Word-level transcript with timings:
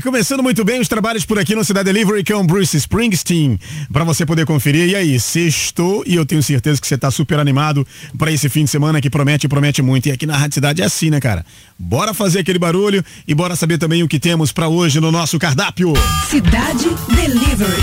Começando 0.00 0.42
muito 0.42 0.64
bem 0.64 0.80
os 0.80 0.88
trabalhos 0.88 1.24
por 1.24 1.38
aqui 1.38 1.54
no 1.54 1.64
Cidade 1.64 1.92
Delivery 1.92 2.24
com 2.24 2.46
Bruce 2.46 2.76
Springsteen, 2.76 3.58
para 3.92 4.04
você 4.04 4.26
poder 4.26 4.44
conferir. 4.44 4.88
E 4.88 4.94
aí, 4.94 5.18
sextou 5.18 6.02
e 6.06 6.14
eu 6.14 6.26
tenho 6.26 6.42
certeza 6.42 6.80
que 6.80 6.86
você 6.86 6.98
tá 6.98 7.10
super 7.10 7.38
animado 7.38 7.86
para 8.18 8.30
esse 8.30 8.48
fim 8.48 8.64
de 8.64 8.70
semana 8.70 9.00
que 9.00 9.08
promete, 9.08 9.48
promete 9.48 9.82
muito. 9.82 10.06
E 10.06 10.12
aqui 10.12 10.26
na 10.26 10.36
Rádio 10.36 10.54
Cidade 10.54 10.82
é 10.82 10.84
assim, 10.84 11.08
né, 11.10 11.20
cara? 11.20 11.44
Bora 11.78 12.12
fazer 12.12 12.40
aquele 12.40 12.58
barulho 12.58 13.04
e 13.26 13.34
bora 13.34 13.56
saber 13.56 13.78
também 13.78 14.02
o 14.02 14.08
que 14.08 14.18
temos 14.18 14.52
para 14.52 14.68
hoje 14.68 15.00
no 15.00 15.10
nosso 15.10 15.38
cardápio. 15.38 15.92
Cidade 16.28 16.88
Delivery. 17.14 17.82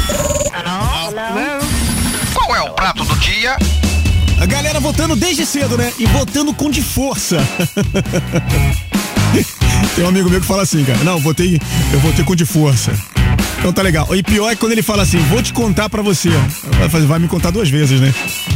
Qual 2.34 2.56
é 2.56 2.62
o 2.62 2.70
prato 2.74 3.04
do 3.04 3.16
dia? 3.18 3.58
A 4.40 4.46
galera 4.46 4.80
votando 4.80 5.16
desde 5.16 5.46
cedo, 5.46 5.78
né? 5.78 5.92
E 5.98 6.06
votando 6.06 6.54
com 6.54 6.70
de 6.70 6.82
força. 6.82 7.38
Tem 9.96 10.04
um 10.04 10.08
amigo 10.08 10.30
meu 10.30 10.42
que 10.42 10.48
fala 10.48 10.64
assim, 10.64 10.84
cara. 10.84 11.00
Não, 11.04 11.20
votei, 11.20 11.60
eu 11.92 12.00
votei 12.00 12.24
com 12.24 12.36
de 12.36 12.46
força. 12.46 12.92
Então 13.60 13.72
tá 13.72 13.82
legal. 13.82 14.14
E 14.16 14.22
pior 14.22 14.52
é 14.52 14.56
quando 14.56 14.74
ele 14.74 14.82
fala 14.82 15.04
assim, 15.04 15.20
vou 15.30 15.42
te 15.42 15.54
contar 15.54 15.90
pra 15.90 16.02
você. 16.02 16.30
Vai, 16.90 17.02
vai 17.02 17.20
me 17.20 17.28
contar 17.28 17.52
duas 17.52 17.70
vezes, 17.70 18.00
né? 18.00 18.14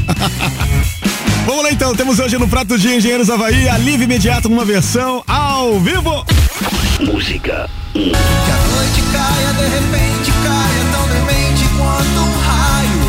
Vamos 1.46 1.64
lá 1.64 1.72
então, 1.72 1.96
temos 1.96 2.20
hoje 2.20 2.38
no 2.38 2.46
Prato 2.46 2.78
de 2.78 2.90
Engenheiros 2.90 3.30
Havaí, 3.30 3.70
alívio 3.70 4.04
imediato 4.04 4.50
numa 4.50 4.66
versão 4.66 5.24
ao 5.26 5.80
vivo. 5.80 6.26
Música 7.00 7.70
Que 7.94 8.00
a 8.02 8.60
noite 8.76 9.02
caia, 9.14 9.54
de 9.54 9.64
repente 9.64 10.32
caia 10.44 10.84
tão 10.92 11.08
demente 11.08 11.64
quanto 11.78 12.20
um 12.20 12.40
raio. 12.42 13.00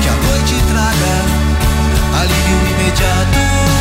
Que 0.00 0.08
a 0.08 0.14
noite 0.14 0.54
traga 0.70 1.14
alívio 2.22 2.70
imediato. 2.70 3.75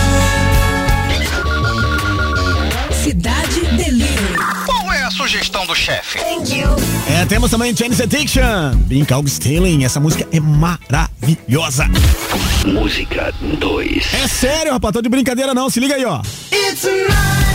Cidade 3.05 3.61
Delivery. 3.77 4.35
Qual 4.65 4.91
é 4.91 5.03
a 5.03 5.11
sugestão 5.11 5.63
do 5.67 5.75
chefe? 5.75 6.17
É, 7.07 7.23
temos 7.27 7.51
também 7.51 7.75
Janis 7.75 8.01
Addiction, 8.01 8.73
Being 8.87 9.05
Calg 9.05 9.29
Stealing, 9.29 9.83
essa 9.83 9.99
música 9.99 10.27
é 10.31 10.39
maravilhosa. 10.39 11.85
Música 12.65 13.31
2 13.59 14.11
É 14.11 14.27
sério, 14.27 14.71
rapaz, 14.73 14.91
tô 14.91 15.03
de 15.03 15.09
brincadeira 15.09 15.53
não, 15.53 15.69
se 15.69 15.79
liga 15.79 15.93
aí, 15.93 16.03
ó. 16.03 16.19
It's 16.51 16.83
mine 16.85 17.54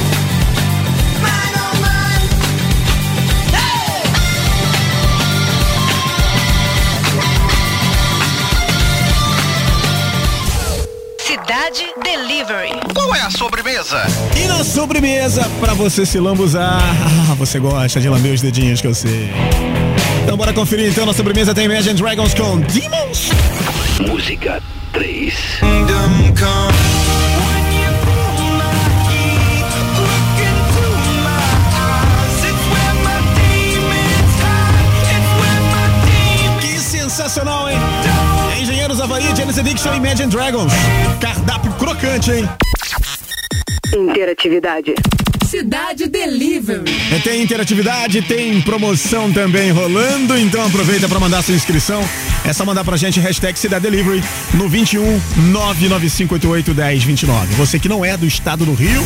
Delivery. 12.30 12.70
Qual 12.94 13.12
é 13.16 13.22
a 13.22 13.30
sobremesa? 13.30 14.00
E 14.36 14.46
na 14.46 14.62
sobremesa, 14.62 15.50
pra 15.58 15.74
você 15.74 16.06
se 16.06 16.20
lambuzar. 16.20 16.80
Ah, 17.28 17.34
você 17.34 17.58
gosta 17.58 18.00
de 18.00 18.08
lamber 18.08 18.32
os 18.32 18.40
dedinhos 18.40 18.80
que 18.80 18.86
eu 18.86 18.94
sei. 18.94 19.28
Então 20.22 20.36
bora 20.36 20.52
conferir 20.52 20.88
então, 20.88 21.04
na 21.04 21.12
sobremesa 21.12 21.52
tem 21.52 21.64
Imagine 21.64 21.94
Dragons 21.94 22.32
com 22.32 22.60
Demons. 22.60 23.30
Música 24.08 24.62
3 24.92 25.34
Engenheiros 39.10 39.16
Havaí, 39.16 39.36
Janis 39.36 39.58
Addiction 39.58 39.92
e 39.92 39.96
Imagine 39.96 40.30
Dragons. 40.30 40.72
Cardápio 41.20 41.72
crocante, 41.72 42.30
hein? 42.30 42.48
Interatividade. 43.92 44.94
Cidade 45.48 46.06
Delivery. 46.06 46.84
É, 47.12 47.18
Tem 47.18 47.42
interatividade, 47.42 48.22
tem 48.22 48.60
promoção 48.62 49.32
também 49.32 49.72
rolando, 49.72 50.38
então 50.38 50.64
aproveita 50.64 51.08
para 51.08 51.18
mandar 51.18 51.42
sua 51.42 51.54
inscrição. 51.56 52.08
É 52.44 52.52
só 52.52 52.64
mandar 52.64 52.84
pra 52.84 52.96
gente 52.96 53.18
hashtag 53.18 53.58
Cidade 53.58 53.82
Delivery 53.82 54.22
no 54.54 54.68
21 54.68 55.20
99588 55.50 56.72
1029. 56.72 57.54
Você 57.54 57.80
que 57.80 57.88
não 57.88 58.04
é 58.04 58.16
do 58.16 58.26
estado 58.26 58.64
do 58.64 58.74
Rio, 58.74 59.02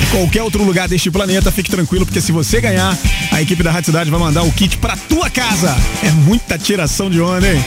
de 0.00 0.06
qualquer 0.06 0.42
outro 0.42 0.64
lugar 0.64 0.88
deste 0.88 1.10
planeta, 1.10 1.52
fique 1.52 1.70
tranquilo, 1.70 2.06
porque 2.06 2.20
se 2.20 2.32
você 2.32 2.62
ganhar, 2.62 2.96
a 3.30 3.42
equipe 3.42 3.62
da 3.62 3.70
Rádio 3.70 3.86
Cidade 3.86 4.10
vai 4.10 4.18
mandar 4.18 4.42
o 4.42 4.52
kit 4.52 4.78
pra 4.78 4.96
tua 4.96 5.28
casa. 5.28 5.76
É 6.02 6.10
muita 6.10 6.56
tiração 6.56 7.10
de 7.10 7.20
onda, 7.20 7.46
hein? 7.52 7.62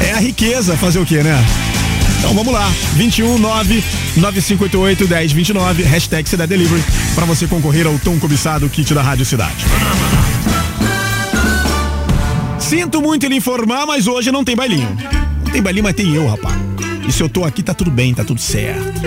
É 0.00 0.12
a 0.12 0.18
riqueza 0.18 0.76
fazer 0.76 0.98
o 0.98 1.06
quê, 1.06 1.22
né? 1.22 1.36
Então 2.18 2.34
vamos 2.34 2.52
lá, 2.52 2.70
21 2.94 3.38
9 3.38 3.82
9588 4.16 5.08
1029, 5.08 5.82
hashtag 5.84 6.28
Cidade 6.28 6.50
Delivery, 6.50 6.82
pra 7.14 7.24
você 7.24 7.46
concorrer 7.46 7.86
ao 7.86 7.98
tão 7.98 8.18
cobiçado 8.18 8.68
kit 8.68 8.92
da 8.92 9.02
Rádio 9.02 9.24
Cidade. 9.24 9.64
Sinto 12.58 13.00
muito 13.00 13.26
em 13.26 13.30
lhe 13.30 13.36
informar, 13.36 13.86
mas 13.86 14.06
hoje 14.06 14.30
não 14.30 14.44
tem 14.44 14.54
bailinho. 14.54 14.88
Não 15.44 15.52
tem 15.52 15.62
bailinho, 15.62 15.84
mas 15.84 15.94
tem 15.94 16.14
eu, 16.14 16.28
rapaz. 16.28 16.54
E 17.08 17.10
se 17.10 17.22
eu 17.22 17.28
tô 17.28 17.44
aqui, 17.44 17.62
tá 17.62 17.74
tudo 17.74 17.90
bem, 17.90 18.14
tá 18.14 18.22
tudo 18.22 18.40
certo. 18.40 19.00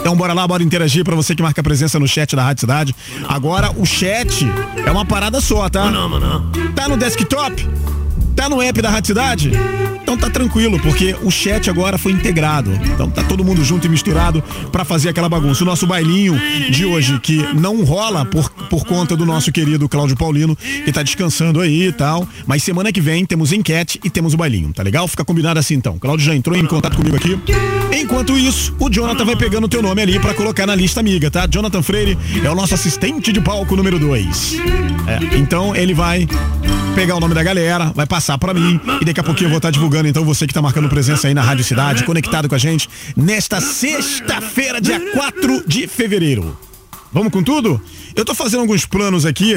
Então 0.00 0.14
bora 0.16 0.32
lá, 0.34 0.46
bora 0.46 0.62
interagir 0.62 1.04
pra 1.04 1.14
você 1.14 1.34
que 1.34 1.42
marca 1.42 1.62
presença 1.62 1.98
no 1.98 2.06
chat 2.06 2.36
da 2.36 2.42
Rádio 2.42 2.60
Cidade. 2.60 2.94
Agora, 3.28 3.72
o 3.76 3.86
chat 3.86 4.46
é 4.84 4.90
uma 4.90 5.04
parada 5.06 5.40
só, 5.40 5.68
tá? 5.68 5.90
Tá 6.74 6.88
no 6.88 6.96
desktop? 6.96 7.66
Tá 8.36 8.48
no 8.50 8.60
app 8.60 8.80
da 8.82 8.90
Rádio 8.90 9.08
Cidade? 9.08 9.50
Então 10.02 10.16
tá 10.16 10.30
tranquilo, 10.30 10.78
porque 10.78 11.16
o 11.22 11.32
chat 11.32 11.68
agora 11.68 11.98
foi 11.98 12.12
integrado. 12.12 12.70
Então 12.94 13.10
tá 13.10 13.24
todo 13.24 13.42
mundo 13.42 13.64
junto 13.64 13.86
e 13.86 13.90
misturado 13.90 14.40
pra 14.70 14.84
fazer 14.84 15.08
aquela 15.08 15.28
bagunça. 15.28 15.64
O 15.64 15.66
nosso 15.66 15.84
bailinho 15.84 16.38
de 16.70 16.84
hoje, 16.84 17.18
que 17.18 17.38
não 17.54 17.82
rola 17.82 18.24
por, 18.24 18.48
por 18.66 18.84
conta 18.84 19.16
do 19.16 19.24
nosso 19.24 19.50
querido 19.52 19.88
Cláudio 19.88 20.16
Paulino, 20.16 20.56
que 20.56 20.92
tá 20.92 21.02
descansando 21.02 21.60
aí 21.60 21.88
e 21.88 21.92
tal. 21.92 22.26
Mas 22.46 22.62
semana 22.62 22.92
que 22.92 23.00
vem 23.00 23.24
temos 23.24 23.52
enquete 23.52 24.00
e 24.04 24.10
temos 24.10 24.34
o 24.34 24.36
bailinho, 24.36 24.72
tá 24.72 24.82
legal? 24.82 25.06
Fica 25.08 25.24
combinado 25.24 25.58
assim 25.58 25.74
então. 25.74 25.98
Cláudio 25.98 26.26
já 26.26 26.34
entrou 26.34 26.56
em 26.56 26.66
contato 26.66 26.96
comigo 26.96 27.16
aqui. 27.16 27.38
Enquanto 27.92 28.36
isso, 28.36 28.74
o 28.78 28.90
Jonathan 28.90 29.24
vai 29.24 29.36
pegando 29.36 29.64
o 29.64 29.68
teu 29.68 29.80
nome 29.80 30.02
ali 30.02 30.18
pra 30.18 30.34
colocar 30.34 30.66
na 30.66 30.74
lista 30.74 31.00
amiga, 31.00 31.30
tá? 31.30 31.46
Jonathan 31.46 31.82
Freire 31.82 32.18
é 32.44 32.50
o 32.50 32.54
nosso 32.54 32.74
assistente 32.74 33.32
de 33.32 33.40
palco 33.40 33.74
número 33.76 33.98
2. 33.98 34.54
então 35.38 35.74
ele 35.74 35.94
vai 35.94 36.28
pegar 36.94 37.14
o 37.14 37.20
nome 37.20 37.34
da 37.34 37.42
galera, 37.42 37.92
vai 37.94 38.06
passar 38.06 38.38
pra 38.38 38.54
mim 38.54 38.80
e 39.00 39.04
daqui 39.04 39.20
a 39.20 39.22
pouquinho 39.22 39.46
eu 39.46 39.50
vou 39.50 39.58
estar 39.58 39.70
divulgando 39.70 40.08
então 40.08 40.24
você 40.24 40.46
que 40.46 40.54
tá 40.54 40.62
marcando 40.62 40.88
presença 40.88 41.28
aí 41.28 41.34
na 41.34 41.42
Rádio 41.42 41.64
Cidade, 41.64 42.04
conectado 42.04 42.48
com 42.48 42.54
a 42.54 42.58
gente 42.58 42.88
nesta 43.14 43.60
sexta-feira, 43.60 44.80
dia 44.80 44.98
4 45.12 45.64
de 45.66 45.86
fevereiro. 45.86 46.65
Vamos 47.16 47.32
com 47.32 47.42
tudo? 47.42 47.80
Eu 48.14 48.26
tô 48.26 48.34
fazendo 48.34 48.60
alguns 48.60 48.84
planos 48.84 49.24
aqui. 49.24 49.54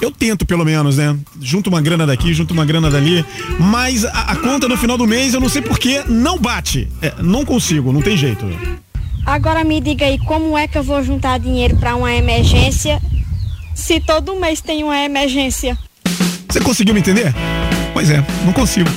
Eu 0.00 0.10
tento, 0.10 0.44
pelo 0.44 0.64
menos, 0.64 0.96
né? 0.96 1.16
Junto 1.40 1.70
uma 1.70 1.80
grana 1.80 2.04
daqui, 2.04 2.34
junto 2.34 2.52
uma 2.52 2.64
grana 2.64 2.90
dali. 2.90 3.24
Mas 3.56 4.04
a, 4.04 4.32
a 4.32 4.34
conta 4.34 4.66
no 4.66 4.76
final 4.76 4.98
do 4.98 5.06
mês, 5.06 5.32
eu 5.32 5.38
não 5.38 5.48
sei 5.48 5.62
porquê, 5.62 6.02
não 6.08 6.36
bate. 6.40 6.88
É, 7.00 7.14
não 7.22 7.44
consigo, 7.44 7.92
não 7.92 8.02
tem 8.02 8.16
jeito. 8.16 8.44
Agora 9.24 9.62
me 9.62 9.80
diga 9.80 10.06
aí, 10.06 10.18
como 10.18 10.58
é 10.58 10.66
que 10.66 10.76
eu 10.76 10.82
vou 10.82 11.00
juntar 11.00 11.38
dinheiro 11.38 11.76
para 11.76 11.94
uma 11.94 12.12
emergência 12.12 13.00
se 13.76 14.00
todo 14.00 14.34
mês 14.34 14.60
tem 14.60 14.82
uma 14.82 14.98
emergência? 14.98 15.78
Você 16.48 16.60
conseguiu 16.60 16.94
me 16.94 16.98
entender? 17.00 17.32
Pois 17.92 18.10
é, 18.10 18.24
não 18.44 18.52
consigo. 18.52 18.90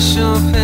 special 0.00 0.40
pain. 0.52 0.63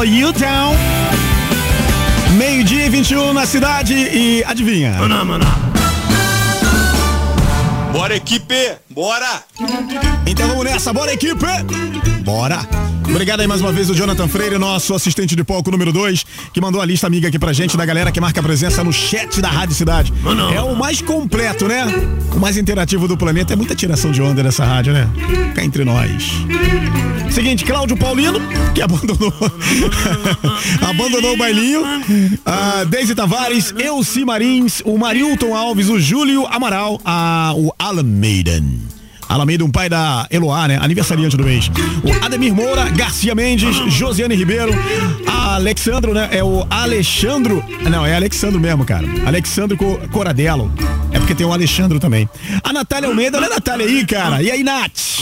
Follow 0.00 0.04
You 0.04 0.32
Down. 0.32 0.74
Meio-dia 2.38 2.86
e 2.86 2.88
21 2.88 3.34
na 3.34 3.44
cidade 3.44 3.92
e 3.92 4.42
adivinha? 4.44 4.92
Bora, 7.92 8.16
equipe! 8.16 8.76
Bora! 8.88 9.44
Então 10.26 10.48
vamos 10.48 10.64
nessa, 10.64 10.90
bora 10.90 11.12
equipe! 11.12 11.44
Bora! 12.24 12.60
Obrigado 13.10 13.40
aí 13.40 13.46
mais 13.46 13.60
uma 13.60 13.72
vez 13.72 13.90
o 13.90 13.94
Jonathan 13.94 14.28
Freire, 14.28 14.56
nosso 14.56 14.94
assistente 14.94 15.34
de 15.34 15.42
palco 15.42 15.70
número 15.70 15.92
2, 15.92 16.24
que 16.52 16.60
mandou 16.60 16.80
a 16.80 16.86
lista 16.86 17.08
amiga 17.08 17.26
aqui 17.28 17.38
pra 17.38 17.52
gente 17.52 17.76
da 17.76 17.84
galera 17.84 18.12
que 18.12 18.20
marca 18.20 18.40
presença 18.40 18.84
no 18.84 18.92
chat 18.92 19.40
da 19.40 19.50
Rádio 19.50 19.74
Cidade. 19.74 20.12
É 20.54 20.60
o 20.62 20.76
mais 20.76 21.02
completo, 21.02 21.66
né? 21.66 21.86
O 22.34 22.38
mais 22.38 22.56
interativo 22.56 23.08
do 23.08 23.16
planeta. 23.16 23.52
É 23.52 23.56
muita 23.56 23.74
tiração 23.74 24.12
de 24.12 24.22
onda 24.22 24.42
nessa 24.42 24.64
rádio, 24.64 24.92
né? 24.92 25.08
Cá 25.54 25.64
entre 25.64 25.84
nós. 25.84 26.30
Seguinte, 27.30 27.64
Cláudio 27.64 27.96
Paulino, 27.96 28.40
que 28.74 28.80
abandonou 28.80 29.32
abandonou 30.88 31.34
o 31.34 31.36
bailinho. 31.36 31.82
A 32.46 32.84
Deise 32.84 33.14
Tavares, 33.14 33.74
Elci 33.76 34.24
Marins, 34.24 34.82
o 34.84 34.96
Marilton 34.96 35.54
Alves, 35.54 35.88
o 35.88 35.98
Júlio 35.98 36.46
Amaral, 36.46 37.00
a, 37.04 37.52
o 37.56 37.72
Alan 37.78 38.04
Maiden. 38.04 38.80
Alameda, 39.30 39.64
um 39.64 39.70
pai 39.70 39.88
da 39.88 40.26
Eloá, 40.30 40.66
né? 40.66 40.76
Aniversariante 40.82 41.36
do 41.36 41.44
mês. 41.44 41.70
O 42.02 42.24
Ademir 42.24 42.52
Moura, 42.52 42.90
Garcia 42.90 43.32
Mendes, 43.34 43.76
Josiane 43.94 44.34
Ribeiro, 44.34 44.72
Alexandro, 45.26 46.12
né? 46.12 46.28
É 46.32 46.42
o 46.42 46.66
Alexandro. 46.68 47.64
Não, 47.88 48.04
é 48.04 48.14
Alexandro 48.16 48.58
mesmo, 48.58 48.84
cara. 48.84 49.06
Alexandro 49.24 49.76
Co- 49.76 50.00
Coradello. 50.10 50.72
É 51.12 51.18
porque 51.18 51.34
tem 51.34 51.46
o 51.46 51.52
Alexandro 51.52 52.00
também. 52.00 52.28
A 52.64 52.72
Natália 52.72 53.08
Almeida, 53.08 53.38
a 53.38 53.48
Natália 53.48 53.86
aí, 53.86 54.04
cara. 54.04 54.42
E 54.42 54.50
aí, 54.50 54.62
Nath? 54.64 55.20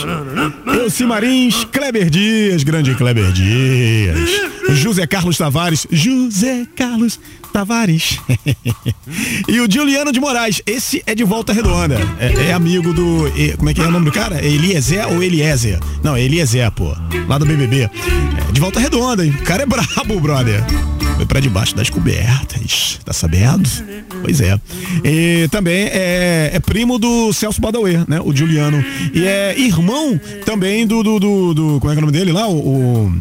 Elci 0.67 1.05
Marins, 1.05 1.65
Kleber 1.65 2.09
Dias, 2.11 2.63
grande 2.63 2.95
Kleber 2.95 3.31
Dias. 3.33 4.19
José 4.71 5.07
Carlos 5.07 5.37
Tavares, 5.39 5.87
José 5.91 6.67
Carlos 6.77 7.19
Tavares. 7.59 8.21
e 9.49 9.61
o 9.61 9.69
Juliano 9.69 10.13
de 10.13 10.21
Moraes, 10.21 10.63
esse 10.65 11.03
é 11.05 11.13
de 11.13 11.25
volta 11.25 11.53
redonda. 11.53 11.97
É, 12.21 12.51
é 12.51 12.53
amigo 12.53 12.93
do. 12.95 13.25
como 13.57 13.69
é 13.69 13.75
que 13.75 13.81
é 13.81 13.85
o 13.85 13.91
nome 13.91 14.05
do 14.05 14.13
cara? 14.13 14.45
Eliezer 14.47 15.09
ou 15.09 15.21
Eliezer? 15.21 15.81
Não, 16.05 16.17
Eliezer, 16.17 16.71
pô. 16.71 16.95
Lá 17.27 17.37
do 17.37 17.45
BBB. 17.45 17.83
É, 17.83 18.53
de 18.53 18.61
volta 18.61 18.79
redonda, 18.79 19.27
hein? 19.27 19.35
O 19.41 19.43
cara 19.43 19.65
é 19.65 19.67
brabo, 19.67 20.21
brother. 20.21 20.63
Foi 21.17 21.27
pra 21.27 21.41
debaixo 21.41 21.75
das 21.75 21.91
cobertas, 21.91 23.01
tá 23.05 23.13
sabendo? 23.13 23.69
Pois 24.23 24.41
é. 24.41 24.57
E 25.05 25.49
também 25.51 25.87
é, 25.89 26.51
é 26.55 26.61
primo 26.61 26.97
do 26.97 27.33
Celso 27.33 27.61
Badawi, 27.61 28.05
né? 28.07 28.21
O 28.25 28.33
Juliano. 28.33 28.85
E 29.13 29.27
é 29.27 29.59
irmão 29.59 30.17
também 30.47 30.87
do. 30.87 31.03
do, 31.03 31.19
do, 31.19 31.55
do- 31.55 31.81
como 31.81 31.93
é 31.93 31.97
que 31.97 32.01
é 32.01 32.03
o 32.05 32.07
nome 32.07 32.17
dele 32.17 32.31
lá? 32.31 32.47
o- 32.47 32.57
o 33.07 33.13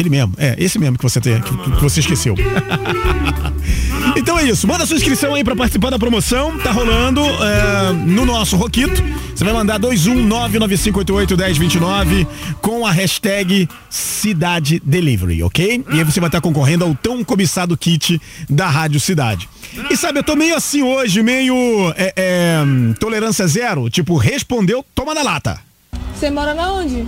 ele 0.00 0.10
mesmo, 0.10 0.34
é, 0.36 0.54
esse 0.58 0.78
mesmo 0.78 0.96
que 0.96 1.02
você 1.02 1.20
tem, 1.20 1.40
que, 1.40 1.56
que 1.56 1.82
você 1.82 1.98
esqueceu. 2.00 2.34
então 4.16 4.38
é 4.38 4.44
isso, 4.44 4.66
manda 4.66 4.86
sua 4.86 4.96
inscrição 4.96 5.34
aí 5.34 5.44
pra 5.44 5.54
participar 5.54 5.90
da 5.90 5.98
promoção, 5.98 6.58
tá 6.58 6.72
rolando 6.72 7.20
é, 7.20 7.92
no 7.92 8.24
nosso 8.24 8.56
Roquito. 8.56 9.02
Você 9.34 9.44
vai 9.44 9.52
mandar 9.54 9.78
21995881029 9.80 12.26
com 12.60 12.86
a 12.86 12.90
hashtag 12.90 13.68
Cidade 13.88 14.82
Delivery, 14.84 15.42
ok? 15.42 15.82
E 15.92 15.98
aí 15.98 16.04
você 16.04 16.20
vai 16.20 16.28
estar 16.28 16.40
concorrendo 16.40 16.84
ao 16.84 16.94
tão 16.94 17.24
cobiçado 17.24 17.76
kit 17.76 18.20
da 18.48 18.68
Rádio 18.68 19.00
Cidade. 19.00 19.48
E 19.88 19.96
sabe, 19.96 20.18
eu 20.18 20.24
tô 20.24 20.36
meio 20.36 20.56
assim 20.56 20.82
hoje, 20.82 21.22
meio 21.22 21.54
é, 21.96 22.12
é, 22.16 22.58
tolerância 22.98 23.46
zero, 23.46 23.88
tipo, 23.88 24.16
respondeu, 24.16 24.84
toma 24.94 25.14
na 25.14 25.22
lata. 25.22 25.60
Você 26.14 26.30
mora 26.30 26.54
na 26.54 26.72
onde? 26.72 27.06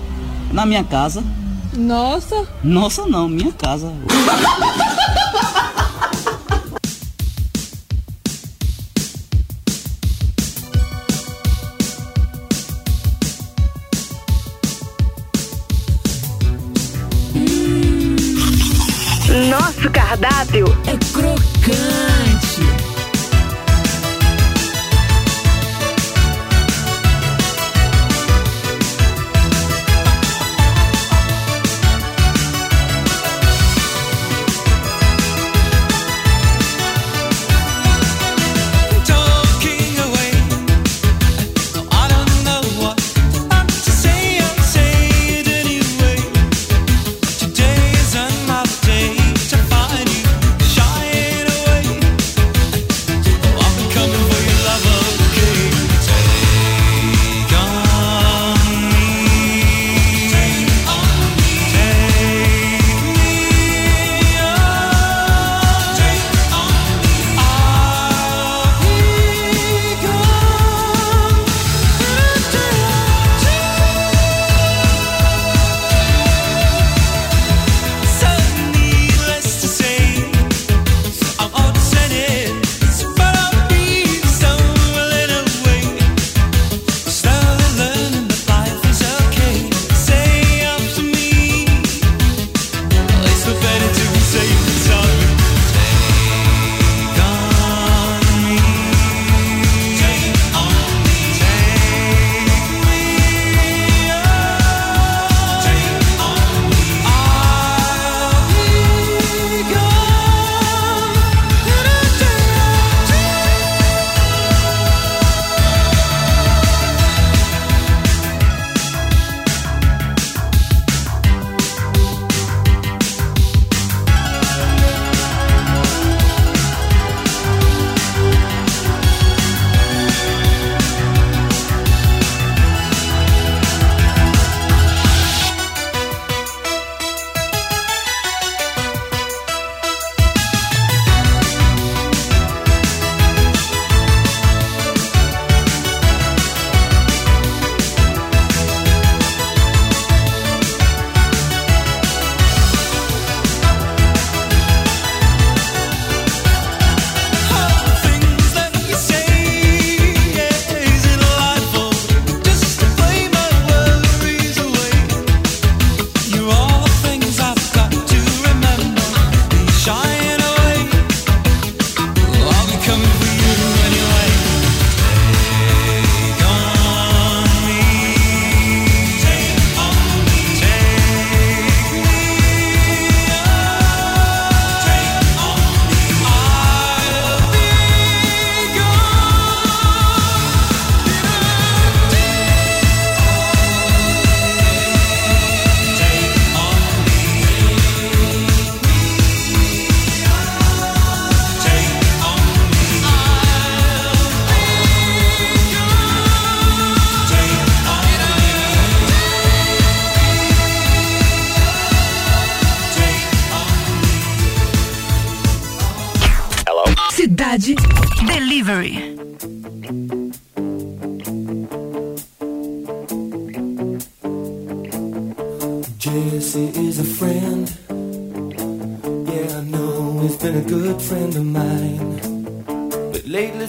Na 0.53 0.65
minha 0.65 0.85
casa. 0.85 1.25
Nossa, 1.73 2.47
Nossa, 2.63 3.07
não, 3.07 3.29
minha 3.29 3.53
casa. 3.53 3.91
Nosso 19.49 19.91
cardápio 19.91 20.67
É 20.87 20.97
crocante. 21.13 22.82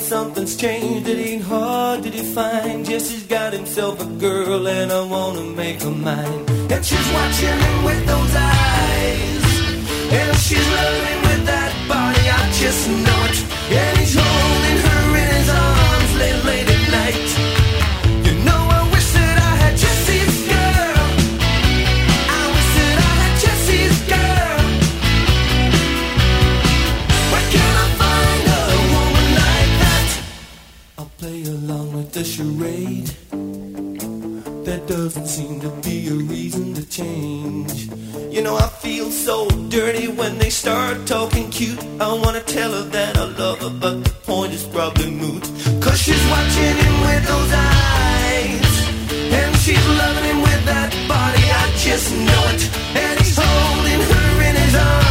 Something's 0.04 0.58
changed, 0.58 1.08
it 1.08 1.18
ain't 1.18 1.44
hard 1.44 2.04
to 2.04 2.10
define. 2.10 2.84
Jesse's 2.84 3.24
got 3.24 3.54
himself 3.54 4.02
a 4.02 4.06
girl 4.20 4.68
and 4.68 4.92
I 4.92 5.02
wanna 5.04 5.44
make 5.44 5.82
her 5.82 5.92
mine. 5.92 6.46
And 6.74 6.84
she's 6.86 7.10
watching 7.18 7.58
him 7.66 7.84
with 7.88 8.06
those 8.06 8.36
eyes. 8.36 9.46
And 10.20 10.38
she's 10.46 10.68
loving 10.80 11.22
with 11.28 11.44
that 11.52 11.72
body, 11.88 12.26
I 12.40 12.42
just 12.62 12.84
know 13.06 13.22
it. 13.30 13.38
And 13.82 13.98
he's 14.00 14.16
holding 14.20 14.80
her 14.88 15.04
in 15.22 15.30
his 15.40 15.50
arms 15.50 16.12
late, 16.22 16.63
doesn't 35.04 35.28
seem 35.28 35.60
to 35.60 35.68
be 35.86 36.08
a 36.08 36.14
reason 36.14 36.74
to 36.74 36.88
change. 36.88 37.90
You 38.32 38.42
know, 38.42 38.56
I 38.56 38.68
feel 38.68 39.12
so 39.12 39.50
dirty 39.68 40.08
when 40.08 40.38
they 40.38 40.50
start 40.50 41.06
talking 41.06 41.50
cute. 41.50 41.78
I 42.00 42.14
wanna 42.24 42.40
tell 42.40 42.72
her 42.72 42.84
that 42.84 43.18
I 43.18 43.26
love 43.26 43.60
her, 43.60 43.70
but 43.82 44.06
the 44.06 44.14
point 44.32 44.54
is 44.54 44.64
probably 44.64 45.12
moot. 45.12 45.44
Cause 45.84 46.00
she's 46.00 46.26
watching 46.34 46.76
him 46.84 46.96
with 47.08 47.24
those 47.28 47.52
eyes. 47.52 48.74
And 49.40 49.54
she's 49.58 49.86
loving 50.00 50.24
him 50.24 50.42
with 50.42 50.64
that 50.72 50.92
body, 51.10 51.46
I 51.64 51.66
just 51.86 52.10
know 52.28 52.44
it. 52.54 52.62
And 53.04 53.20
he's 53.20 53.36
holding 53.36 54.02
her 54.12 54.42
in 54.48 54.56
his 54.56 54.76
arms 54.76 55.03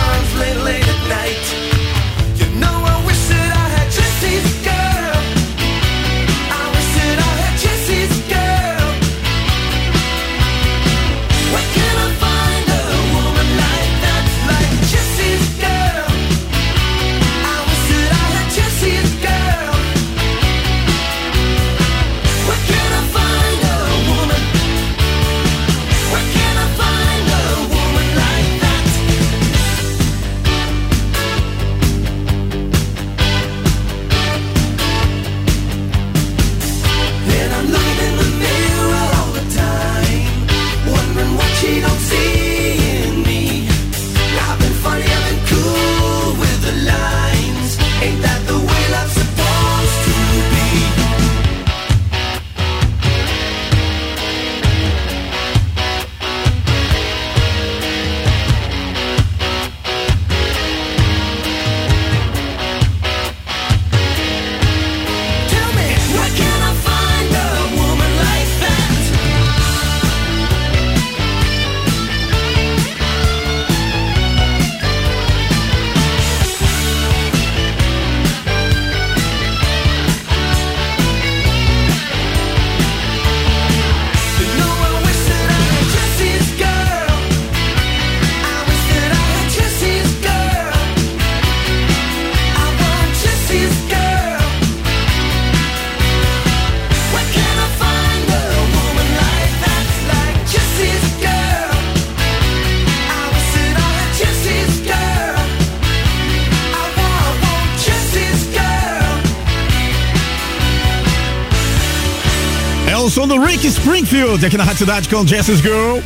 Springfield 114.23 114.47
aqui 114.47 114.57
na 114.57 114.63
Rádio 114.63 114.79
Cidade 114.79 115.09
com 115.09 115.27
Jesse's 115.27 115.61
Girl. 115.61 115.99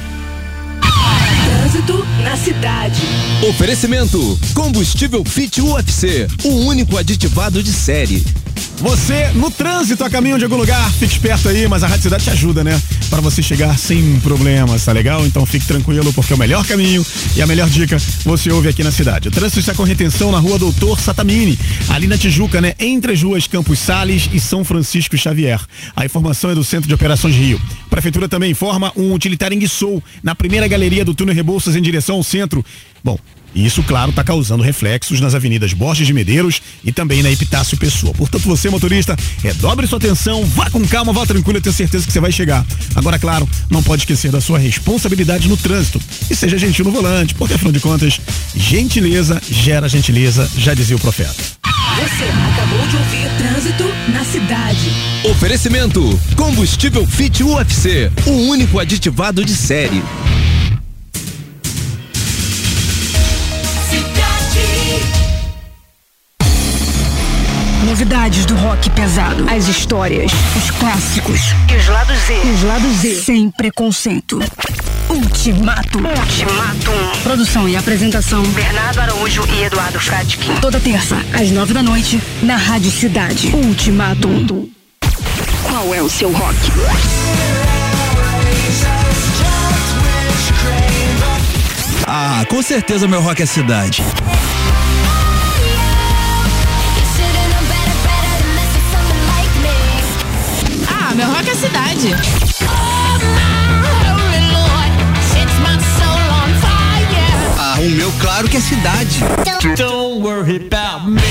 Trânsito 1.44 2.06
na 2.22 2.34
cidade. 2.34 3.02
Oferecimento: 3.46 4.38
Combustível 4.54 5.22
Fit 5.22 5.60
UFC, 5.60 6.26
o 6.44 6.66
único 6.66 6.96
aditivado 6.96 7.62
de 7.62 7.72
série. 7.72 8.24
Você 8.78 9.28
no 9.34 9.50
trânsito 9.50 10.02
a 10.02 10.08
caminho 10.08 10.38
de 10.38 10.44
algum 10.44 10.56
lugar, 10.56 10.90
fique 10.92 11.12
esperto 11.12 11.48
aí, 11.48 11.68
mas 11.68 11.82
a 11.82 11.88
Rádio 11.88 12.04
Cidade 12.04 12.24
te 12.24 12.30
ajuda, 12.30 12.64
né? 12.64 12.80
Para 13.10 13.20
você 13.20 13.42
chegar 13.42 13.78
sem 13.78 14.18
problemas, 14.20 14.84
tá 14.84 14.92
legal? 14.92 15.24
Então 15.26 15.46
fique 15.46 15.66
tranquilo, 15.66 16.12
porque 16.12 16.32
é 16.32 16.36
o 16.36 16.38
melhor 16.38 16.66
caminho 16.66 17.04
e 17.34 17.42
a 17.42 17.46
melhor 17.46 17.68
dica 17.68 17.96
você 18.24 18.50
ouve 18.50 18.68
aqui 18.68 18.82
na 18.82 18.90
cidade. 18.90 19.28
O 19.28 19.30
trânsito 19.30 19.60
está 19.60 19.74
com 19.74 19.84
retenção 19.84 20.30
na 20.32 20.38
rua 20.38 20.58
Doutor 20.58 21.00
Satamini, 21.00 21.58
ali 21.88 22.06
na 22.06 22.18
Tijuca, 22.18 22.60
né? 22.60 22.74
Entre 22.78 23.12
as 23.12 23.22
ruas 23.22 23.46
Campos 23.46 23.78
Sales 23.78 24.28
e 24.32 24.40
São 24.40 24.64
Francisco 24.64 25.16
Xavier. 25.16 25.60
A 25.94 26.04
informação 26.04 26.50
é 26.50 26.54
do 26.54 26.64
Centro 26.64 26.88
de 26.88 26.94
Operações 26.94 27.34
Rio. 27.34 27.60
A 27.86 27.88
Prefeitura 27.88 28.28
também 28.28 28.50
informa 28.50 28.92
um 28.96 29.12
utilitário 29.12 29.54
em 29.54 29.58
Guiçou, 29.58 30.02
na 30.22 30.34
primeira 30.34 30.66
galeria 30.68 31.04
do 31.04 31.14
túnel 31.14 31.34
Rebouças 31.34 31.76
em 31.76 31.82
direção 31.82 32.16
ao 32.16 32.22
centro. 32.22 32.64
Bom, 33.02 33.18
e 33.56 33.64
isso, 33.64 33.82
claro, 33.82 34.10
está 34.10 34.22
causando 34.22 34.62
reflexos 34.62 35.18
nas 35.18 35.34
avenidas 35.34 35.72
Borges 35.72 36.06
de 36.06 36.12
Medeiros 36.12 36.60
e 36.84 36.92
também 36.92 37.22
na 37.22 37.30
Epitácio 37.30 37.74
Pessoa. 37.78 38.12
Portanto, 38.12 38.42
você, 38.42 38.68
motorista, 38.68 39.16
redobre 39.42 39.86
sua 39.86 39.96
atenção, 39.96 40.44
vá 40.44 40.68
com 40.68 40.86
calma, 40.86 41.10
vá 41.10 41.24
tranquilo, 41.24 41.56
eu 41.56 41.62
tenho 41.62 41.74
certeza 41.74 42.06
que 42.06 42.12
você 42.12 42.20
vai 42.20 42.30
chegar. 42.30 42.66
Agora, 42.94 43.18
claro, 43.18 43.48
não 43.70 43.82
pode 43.82 44.02
esquecer 44.02 44.30
da 44.30 44.42
sua 44.42 44.58
responsabilidade 44.58 45.48
no 45.48 45.56
trânsito. 45.56 45.98
E 46.30 46.36
seja 46.36 46.58
gentil 46.58 46.84
no 46.84 46.92
volante, 46.92 47.34
porque 47.34 47.54
afinal 47.54 47.72
de 47.72 47.80
contas, 47.80 48.20
gentileza 48.54 49.40
gera 49.50 49.88
gentileza, 49.88 50.46
já 50.58 50.74
dizia 50.74 50.96
o 50.96 51.00
profeta. 51.00 51.34
Você 51.96 52.24
acabou 52.24 52.86
de 52.88 52.96
ouvir 52.96 53.26
Trânsito 53.38 53.84
na 54.12 54.22
cidade. 54.22 54.90
Oferecimento: 55.30 56.20
Combustível 56.36 57.06
Fit 57.06 57.42
UFC, 57.42 58.12
o 58.26 58.32
único 58.50 58.78
aditivado 58.78 59.42
de 59.42 59.56
série. 59.56 60.02
Novidades 67.96 68.44
do 68.44 68.54
rock 68.56 68.90
pesado. 68.90 69.46
As 69.48 69.68
histórias, 69.68 70.30
os 70.54 70.70
clássicos 70.72 71.40
E 71.72 71.76
os 71.76 71.88
lados 71.88 72.18
Z. 72.26 72.34
os 72.34 72.62
lados 72.62 72.92
Z. 72.98 73.22
Sem 73.22 73.50
preconceito. 73.50 74.38
Ultimato. 75.08 76.00
Ultimatum. 76.00 77.22
Produção 77.22 77.66
e 77.66 77.74
apresentação. 77.74 78.42
Bernardo 78.48 79.00
Araújo 79.00 79.42
e 79.50 79.62
Eduardo 79.62 79.98
Fradkin. 79.98 80.56
Toda 80.60 80.78
terça, 80.78 81.16
às 81.32 81.50
nove 81.50 81.72
da 81.72 81.82
noite, 81.82 82.22
na 82.42 82.56
Rádio 82.56 82.90
Cidade. 82.90 83.48
Ultimatum. 83.56 84.68
Qual 85.62 85.94
é 85.94 86.02
o 86.02 86.10
seu 86.10 86.30
rock? 86.30 86.54
Ah, 92.06 92.44
com 92.50 92.62
certeza 92.62 93.08
meu 93.08 93.22
rock 93.22 93.42
é 93.42 93.46
cidade. 93.46 94.02
Meu 101.16 101.28
rock 101.28 101.48
é 101.48 101.54
cidade. 101.54 102.14
Ah, 107.58 107.76
o 107.80 107.90
meu 107.90 108.12
claro 108.20 108.46
que 108.46 108.58
é 108.58 108.60
cidade. 108.60 109.20
Don't 109.78 110.22
worry 110.22 110.56
about 110.56 111.10
me. 111.10 111.22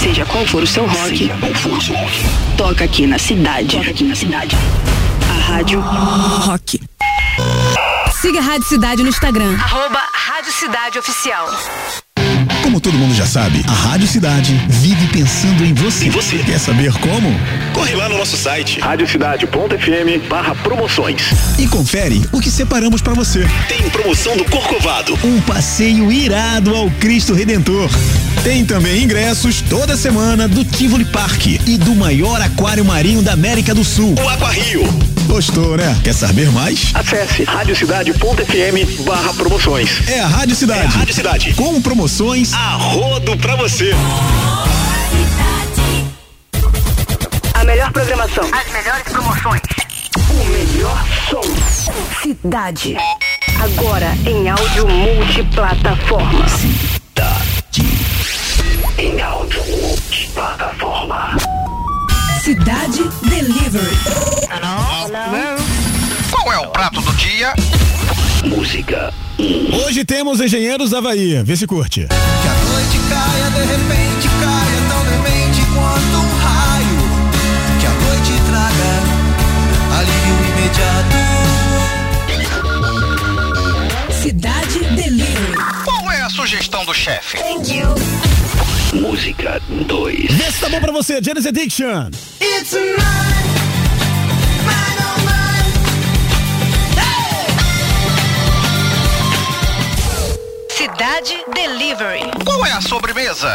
Seja 0.00 0.24
qual 0.24 0.46
for 0.46 0.62
o 0.62 0.66
seu 0.66 0.86
rock, 0.86 1.30
toca 2.56 2.84
aqui 2.84 3.06
na 3.06 3.18
cidade. 3.18 3.76
Toca 3.76 3.90
aqui 3.90 4.04
na 4.04 4.14
cidade. 4.14 4.56
A 5.28 5.52
Rádio 5.52 5.80
Rock. 5.80 6.80
Siga 8.22 8.38
a 8.38 8.42
Rádio 8.42 8.66
Cidade 8.68 9.02
no 9.02 9.10
Instagram. 9.10 9.54
Arroba 9.62 10.00
Rádio 10.14 10.52
Cidade 10.52 10.98
Oficial. 10.98 11.46
Como 12.80 12.92
todo 12.94 12.98
mundo 12.98 13.14
já 13.14 13.26
sabe, 13.26 13.62
a 13.68 13.72
Rádio 13.72 14.08
Cidade 14.08 14.54
vive 14.66 15.06
pensando 15.08 15.62
em 15.64 15.74
você. 15.74 16.06
Em 16.06 16.10
você. 16.10 16.38
Quer 16.38 16.58
saber 16.58 16.90
como? 16.94 17.28
Corre 17.74 17.94
lá 17.94 18.08
no 18.08 18.16
nosso 18.16 18.38
site 18.38 18.80
radiocidade.fm 18.80 20.28
barra 20.30 20.54
promoções. 20.54 21.20
E 21.58 21.66
confere 21.66 22.22
o 22.32 22.40
que 22.40 22.50
separamos 22.50 23.02
pra 23.02 23.12
você. 23.12 23.46
Tem 23.68 23.82
promoção 23.90 24.34
do 24.34 24.46
Corcovado. 24.46 25.18
Um 25.22 25.42
passeio 25.42 26.10
irado 26.10 26.74
ao 26.74 26.90
Cristo 26.92 27.34
Redentor. 27.34 27.90
Tem 28.42 28.64
também 28.64 29.02
ingressos 29.02 29.60
toda 29.60 29.94
semana 29.94 30.48
do 30.48 30.64
Tivoli 30.64 31.04
Park 31.04 31.46
e 31.66 31.76
do 31.76 31.94
maior 31.94 32.40
aquário 32.40 32.84
marinho 32.84 33.20
da 33.20 33.32
América 33.34 33.74
do 33.74 33.84
Sul. 33.84 34.14
O 34.18 34.28
Aquarrio. 34.28 35.19
Gostou, 35.30 35.76
né? 35.76 35.96
Quer 36.02 36.12
saber 36.12 36.50
mais? 36.50 36.90
Acesse 36.92 37.44
radiocidade.fm 37.44 39.04
barra 39.04 39.32
promoções. 39.32 40.08
É 40.08 40.18
a 40.18 40.26
Rádio 40.26 40.56
Cidade. 40.56 40.80
É 40.80 40.86
a 40.86 40.88
Rádio 40.88 41.14
Cidade. 41.14 41.54
Com 41.54 41.80
promoções 41.80 42.52
a 42.52 42.74
rodo 42.74 43.36
pra 43.36 43.54
você. 43.54 43.92
A 47.54 47.64
melhor 47.64 47.92
programação. 47.92 48.44
As 48.52 48.72
melhores 48.72 49.04
promoções. 49.04 49.60
O 50.30 50.44
melhor 50.50 51.06
som. 51.30 51.42
Cidade. 52.22 52.96
Agora 53.62 54.12
em 54.26 54.48
áudio 54.50 54.88
multiplataforma. 54.88 56.48
Cidade. 56.48 57.84
Em 58.98 59.22
áudio 59.22 59.62
multiplataforma. 59.80 61.36
Cidade 62.42 63.04
Delivery. 63.28 64.49
Qual 66.50 66.64
é 66.64 66.66
o 66.66 66.70
prato 66.72 67.00
do 67.00 67.12
dia? 67.12 67.54
Música. 68.44 69.14
Hoje 69.86 70.04
temos 70.04 70.40
Engenheiros 70.40 70.90
da 70.90 70.98
Havaí. 70.98 71.40
Vê 71.44 71.56
se 71.56 71.64
curte. 71.64 72.08
Que 72.08 72.16
a 72.48 72.54
noite 72.72 72.98
caia, 73.08 73.50
de 73.50 73.60
repente 73.70 74.28
caia, 74.40 74.80
tão 74.88 75.00
demente 75.04 75.60
quanto 75.72 76.16
um 76.18 76.30
raio. 76.42 76.98
Que 77.78 77.86
a 77.86 77.90
noite 77.92 78.32
traga 78.50 78.90
alívio 80.00 80.34
imediato. 80.50 81.18
Cidade 84.20 84.80
Delivery. 84.96 85.54
Qual 85.84 86.10
é 86.10 86.22
a 86.22 86.30
sugestão 86.30 86.84
do 86.84 86.92
chefe? 86.92 87.38
Música 88.92 89.62
2. 89.86 90.34
Vê 90.34 90.50
se 90.50 90.60
tá 90.60 90.68
bom 90.68 90.80
pra 90.80 90.90
você, 90.90 91.22
Janis 91.22 91.46
Addiction. 91.46 92.10
It's 92.40 92.72
mine, 92.72 93.39
Cidade 100.80 101.44
Delivery. 101.54 102.22
Qual 102.42 102.64
é 102.64 102.72
a 102.72 102.80
sobremesa? 102.80 103.52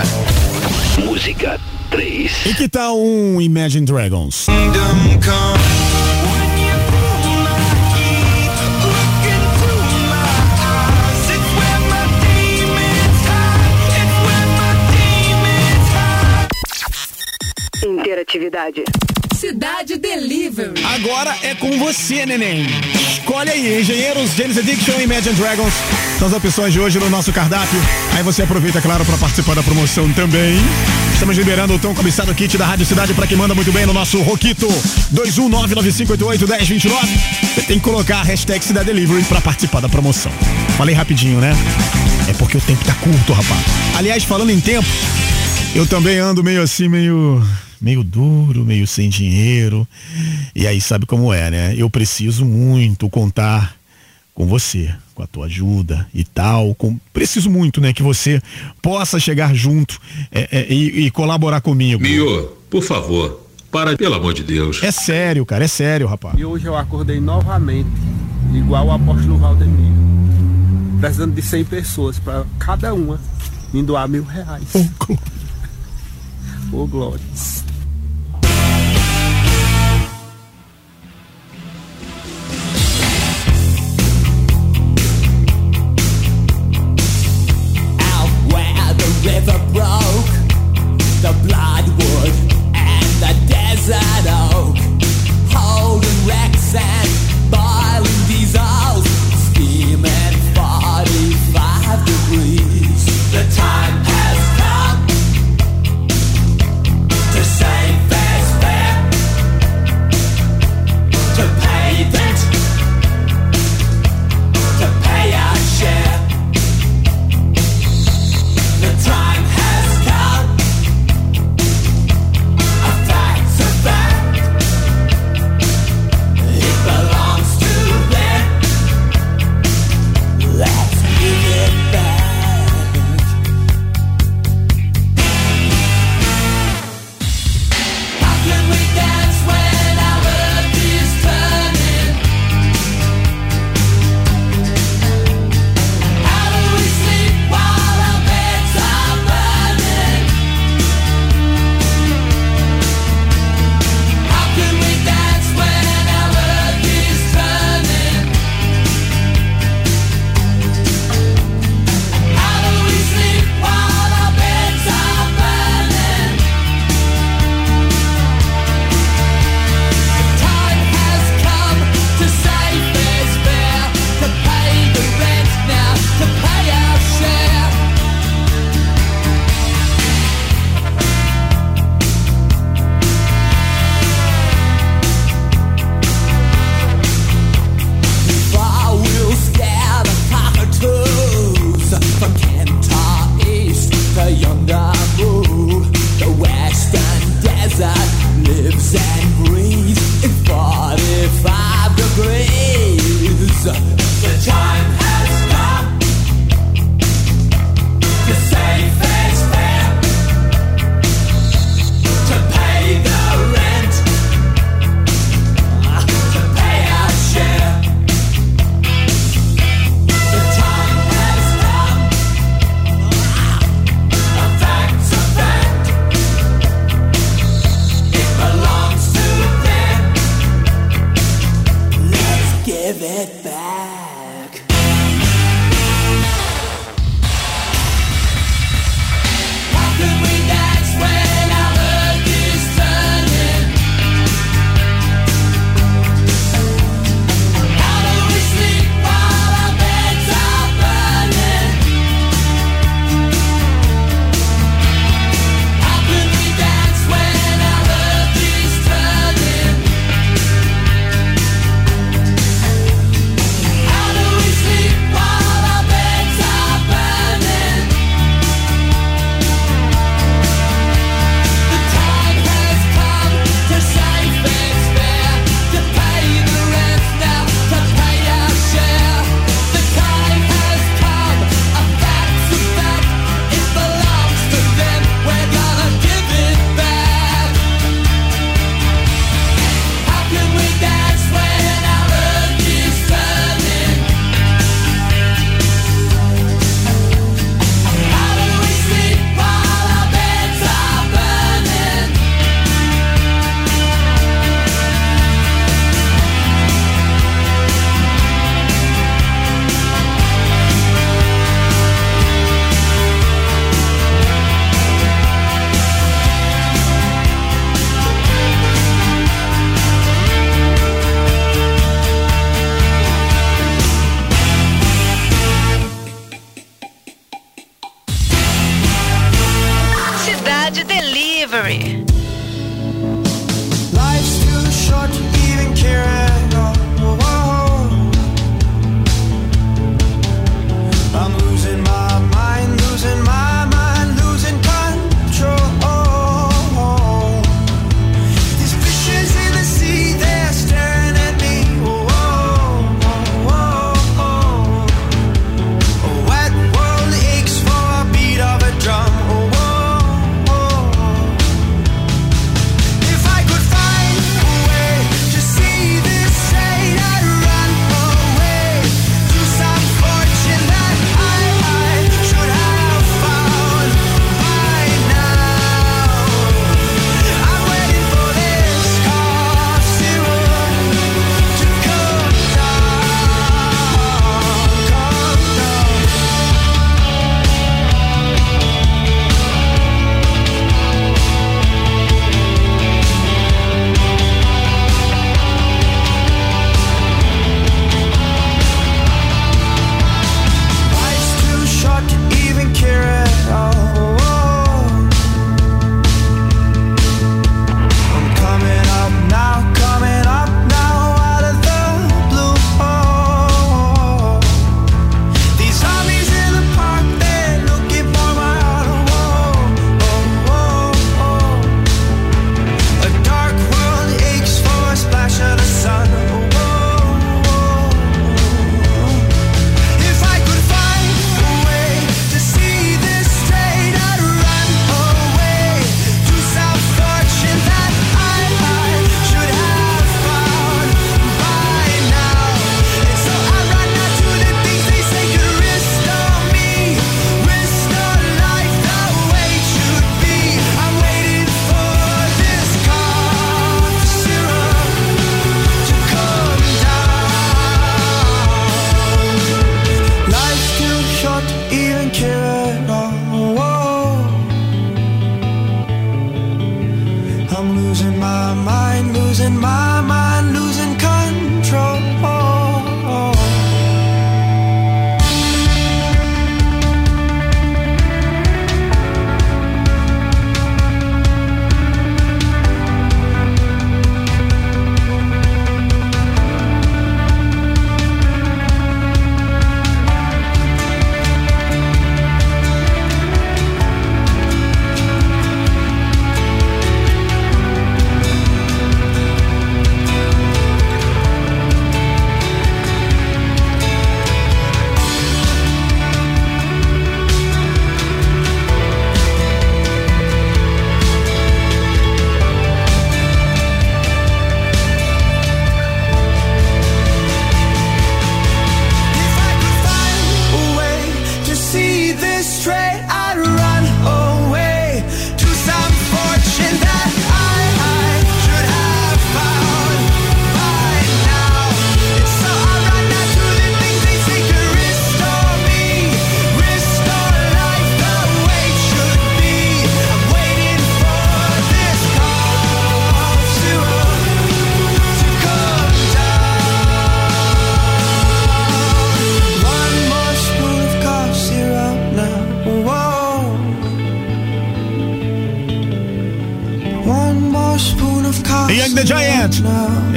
Música 1.04 1.60
3. 1.90 2.46
E 2.46 2.54
que 2.54 2.70
tal 2.70 3.00
um 3.00 3.42
Imagine 3.42 3.84
Dragons? 3.84 4.46
Interatividade. 17.84 18.84
Cidade 19.36 19.98
Delivery. 19.98 20.82
Agora 20.84 21.36
é 21.43 21.54
com 21.54 21.78
você, 21.78 22.26
neném. 22.26 22.65
Escolhe 23.12 23.50
aí, 23.50 23.82
Engenheiros, 23.82 24.32
Janis 24.32 24.58
Addiction 24.58 24.93
e 25.00 25.04
Imagine 25.04 25.36
Dragons. 25.36 25.74
São 26.17 26.28
as 26.28 26.34
opções 26.34 26.71
de 26.71 26.80
hoje 26.80 26.98
no 27.00 27.10
nosso 27.10 27.34
cardápio. 27.34 27.80
Aí 28.15 28.24
você 28.24 28.43
aproveita, 28.43 28.82
claro, 28.82 29.04
para 29.04 29.17
participar 29.17 29.54
da 29.54 29.62
promoção 29.62 30.12
também. 30.13 30.56
Estamos 31.13 31.38
liberando 31.38 31.74
o 31.74 31.80
Tom 31.80 31.93
Cobiçado 31.93 32.34
Kit 32.34 32.58
da 32.58 32.65
Rádio 32.65 32.86
Cidade 32.86 33.13
para 33.13 33.28
quem 33.28 33.38
manda 33.38 33.54
muito 33.54 33.71
bem 33.71 33.86
no 33.86 33.93
nosso 33.93 34.21
Roquito 34.21 34.67
21995881029. 35.13 36.89
Você 37.54 37.62
tem 37.63 37.78
que 37.78 37.84
colocar 37.84 38.19
a 38.19 38.24
hashtag 38.24 38.63
Cidade 38.63 38.86
Delivery 38.86 39.24
para 39.26 39.41
participar 39.41 39.82
da 39.82 39.89
promoção. 39.89 40.32
Falei 40.78 40.95
rapidinho, 40.95 41.39
né? 41.41 41.52
É 42.30 42.34
porque 42.34 42.58
o 42.58 42.62
tempo 42.62 42.84
tá 42.86 42.93
curto, 42.95 43.34
rapaz. 43.34 43.62
Aliás, 43.98 44.24
falando 44.24 44.50
em 44.50 44.60
tempo, 44.62 44.88
eu 45.74 45.86
também 45.86 46.19
ando 46.19 46.43
meio 46.43 46.62
assim, 46.62 46.88
meio 46.88 47.45
meio 47.82 48.04
duro, 48.04 48.64
meio 48.64 48.88
sem 48.88 49.10
dinheiro. 49.10 49.88
E 50.56 50.68
aí 50.68 50.80
sabe 50.82 51.06
como 51.06 51.34
é, 51.34 51.50
né? 51.50 51.76
Eu 51.78 51.90
preciso 51.90 52.46
muito 52.46 53.10
contar 53.10 53.76
com 54.36 54.46
você, 54.46 54.94
com 55.16 55.24
a 55.24 55.28
tua 55.28 55.46
ajuda 55.46 56.06
e 56.14 56.24
tal. 56.24 56.76
Com... 56.76 57.00
Preciso 57.14 57.50
muito, 57.50 57.80
né, 57.80 57.94
que 57.94 58.04
você 58.04 58.42
possa 58.82 59.18
chegar 59.20 59.56
junto 59.56 60.00
é, 60.32 60.50
é, 60.52 60.74
e, 60.74 61.06
e 61.06 61.12
colaborar 61.12 61.62
comigo. 61.62 62.02
Mio, 62.02 62.52
por 62.70 62.84
favor, 62.84 63.42
para, 63.72 63.96
pelo 63.96 64.16
amor 64.16 64.34
de 64.34 64.44
Deus. 64.44 64.84
É 64.84 64.92
sério, 64.92 65.46
cara, 65.46 65.64
é 65.64 65.68
sério, 65.68 66.06
rapaz. 66.06 66.38
E 66.38 66.44
hoje 66.44 66.66
eu 66.66 66.76
acordei 66.76 67.20
novamente, 67.22 67.90
igual 68.54 68.88
o 68.88 68.92
apóstolo 68.92 69.38
Valdemir, 69.38 69.94
precisando 71.00 71.34
de 71.34 71.42
100 71.42 71.66
pessoas 71.66 72.20
para 72.20 72.46
cada 72.60 72.94
uma 72.94 73.20
me 73.74 73.82
doar 73.82 74.08
mil 74.08 74.24
reais. 74.24 74.64
Ô, 76.72 76.82
oh, 76.82 76.88
glória. 76.88 77.22
Out 77.22 77.64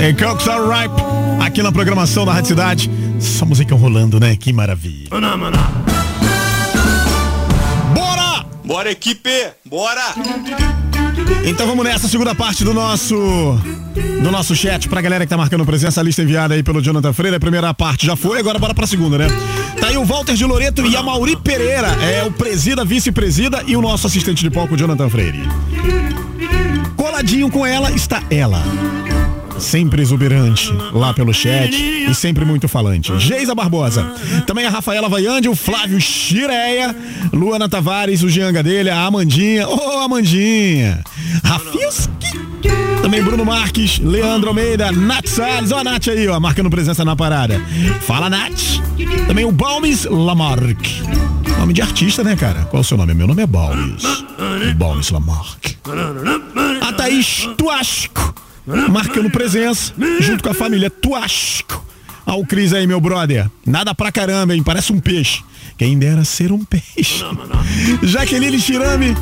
E 0.09 0.15
Cooks 0.15 0.49
Are 0.49 0.63
Ripe. 0.63 1.03
Aqui 1.45 1.63
na 1.63 1.71
programação 1.71 2.25
da 2.25 2.33
Rádio 2.33 2.49
Cidade. 2.49 2.91
Essa 3.19 3.45
música 3.45 3.75
rolando, 3.75 4.19
né? 4.19 4.35
Que 4.37 4.55
maravilha. 4.55 5.11
Bora! 7.93 8.47
Bora, 8.65 8.91
equipe! 8.91 9.31
Bora! 9.67 10.15
Então 11.45 11.67
vamos 11.67 11.85
nessa 11.85 12.09
segunda 12.09 12.35
parte 12.35 12.65
do 12.65 12.73
nosso 12.73 13.15
do 14.23 14.31
nosso 14.31 14.57
chat 14.57 14.89
pra 14.89 15.03
galera 15.03 15.27
que 15.27 15.31
tá 15.31 15.37
marcando 15.37 15.67
presença, 15.67 16.01
a 16.01 16.03
lista 16.03 16.23
enviada 16.23 16.55
aí 16.55 16.63
pelo 16.63 16.81
Jonathan 16.81 17.13
Freire. 17.13 17.37
A 17.37 17.41
primeira 17.41 17.75
parte 17.75 18.07
já 18.07 18.17
foi, 18.17 18.41
agora 18.41 18.59
bora 18.59 18.73
pra 18.73 18.87
segunda, 18.87 19.19
né? 19.19 19.27
Tá 19.79 19.89
aí 19.89 19.99
o 19.99 20.07
Walter 20.07 20.35
de 20.35 20.45
Loreto 20.47 20.87
e 20.87 20.97
a 20.97 21.03
Mauri 21.03 21.37
Pereira, 21.37 21.89
é 22.03 22.25
o 22.25 22.33
presida, 22.33 22.83
vice-presida 22.83 23.63
e 23.67 23.77
o 23.77 23.83
nosso 23.83 24.07
assistente 24.07 24.43
de 24.43 24.51
palco, 24.51 24.75
Jonathan 24.75 25.11
Freire. 25.11 25.43
Coladinho 26.97 27.51
com 27.51 27.67
ela 27.67 27.91
está 27.91 28.23
ela. 28.31 28.63
Sempre 29.59 30.03
exuberante 30.03 30.73
lá 30.93 31.13
pelo 31.13 31.33
chat 31.33 31.75
e 32.09 32.15
sempre 32.15 32.45
muito 32.45 32.69
falante. 32.69 33.17
Geisa 33.19 33.55
Barbosa. 33.55 34.05
Também 34.47 34.67
a 34.67 34.71
Rafaela 34.71 35.09
Vaiande, 35.09 35.49
o 35.49 35.55
Flávio 35.55 36.01
Chireia, 36.01 36.95
Luana 37.33 37.69
Tavares, 37.69 38.23
o 38.23 38.29
Jean 38.29 38.53
Gadelha, 38.53 38.95
a 38.95 39.07
Amandinha. 39.07 39.69
Ô, 39.69 39.77
oh, 39.77 39.99
Amandinha! 40.01 41.03
Rafilski. 41.45 42.39
Também 43.03 43.23
Bruno 43.23 43.45
Marques, 43.45 43.99
Leandro 43.99 44.49
Almeida, 44.49 44.93
Nath 44.93 45.27
Salles. 45.27 45.73
Ó 45.73 45.79
a 45.79 45.85
Nath 45.85 46.09
aí, 46.09 46.29
ó, 46.29 46.39
marcando 46.39 46.71
presença 46.71 47.05
na 47.05 47.17
parada. 47.17 47.61
Fala, 48.03 48.29
Nath. 48.29 48.81
Também 49.27 49.45
o 49.45 49.53
Balmes 49.53 50.05
Lamarck. 50.05 51.03
Nome 51.59 51.73
de 51.73 51.83
artista, 51.83 52.23
né, 52.23 52.37
cara? 52.37 52.63
Qual 52.65 52.81
é 52.81 52.83
o 52.83 52.85
seu 52.85 52.97
nome? 52.97 53.15
Meu 53.15 53.27
nome 53.27 53.43
é 53.43 53.47
Balmes. 53.47 54.03
Balmes 54.77 55.11
Lamarck. 55.11 55.77
A 56.81 56.93
Thaís 56.93 57.49
Tuasco 57.57 58.35
marcando 58.91 59.31
presença, 59.31 59.93
junto 60.21 60.43
com 60.43 60.51
a 60.51 60.55
família 60.55 60.91
Tuasco. 60.91 61.85
Olha 62.27 62.39
o 62.39 62.47
Cris 62.47 62.75
aí, 62.75 62.87
meu 62.87 63.01
brother. 63.01 63.51
Nada 63.67 63.95
pra 63.95 64.13
caramba, 64.13 64.55
hein? 64.55 64.63
Parece 64.63 64.93
um 64.93 65.01
peixe. 65.01 65.43
Quem 65.79 65.99
dera 65.99 66.25
ser 66.25 66.53
um 66.53 66.63
peixe. 66.65 67.25
Jaqueline 68.03 68.59
Chirame, 68.59 69.17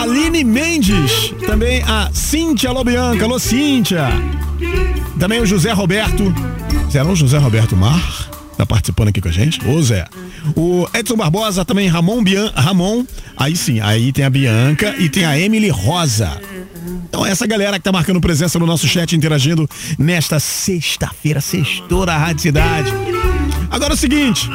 Aline 0.00 0.44
Mendes, 0.44 1.34
também 1.46 1.82
a 1.82 2.10
Cíntia 2.12 2.70
Lobianca. 2.70 3.24
Alô, 3.24 3.38
Cíntia. 3.38 4.08
Também 5.18 5.40
o 5.40 5.46
José 5.46 5.72
Roberto. 5.72 6.32
Será 6.90 7.04
o 7.06 7.16
José 7.16 7.38
Roberto 7.38 7.76
Mar? 7.76 8.30
Tá 8.60 8.66
participando 8.66 9.08
aqui 9.08 9.22
com 9.22 9.28
a 9.30 9.32
gente? 9.32 9.66
Ô 9.66 9.80
Zé. 9.80 10.04
O 10.54 10.86
Edson 10.92 11.16
Barbosa, 11.16 11.64
também 11.64 11.88
Ramon 11.88 12.22
Bian 12.22 12.52
Ramon. 12.54 13.06
Aí 13.34 13.56
sim, 13.56 13.80
aí 13.80 14.12
tem 14.12 14.22
a 14.22 14.28
Bianca 14.28 14.94
e 14.98 15.08
tem 15.08 15.24
a 15.24 15.38
Emily 15.38 15.70
Rosa. 15.70 16.38
Então 17.08 17.24
essa 17.24 17.46
galera 17.46 17.78
que 17.78 17.84
tá 17.84 17.90
marcando 17.90 18.20
presença 18.20 18.58
no 18.58 18.66
nosso 18.66 18.86
chat, 18.86 19.16
interagindo 19.16 19.66
nesta 19.98 20.38
sexta-feira, 20.38 21.40
sextou 21.40 22.04
da 22.04 22.18
Rádio 22.18 22.42
Cidade. 22.42 22.92
Agora 23.70 23.94
é 23.94 23.96
o 23.96 23.96
seguinte, 23.96 24.46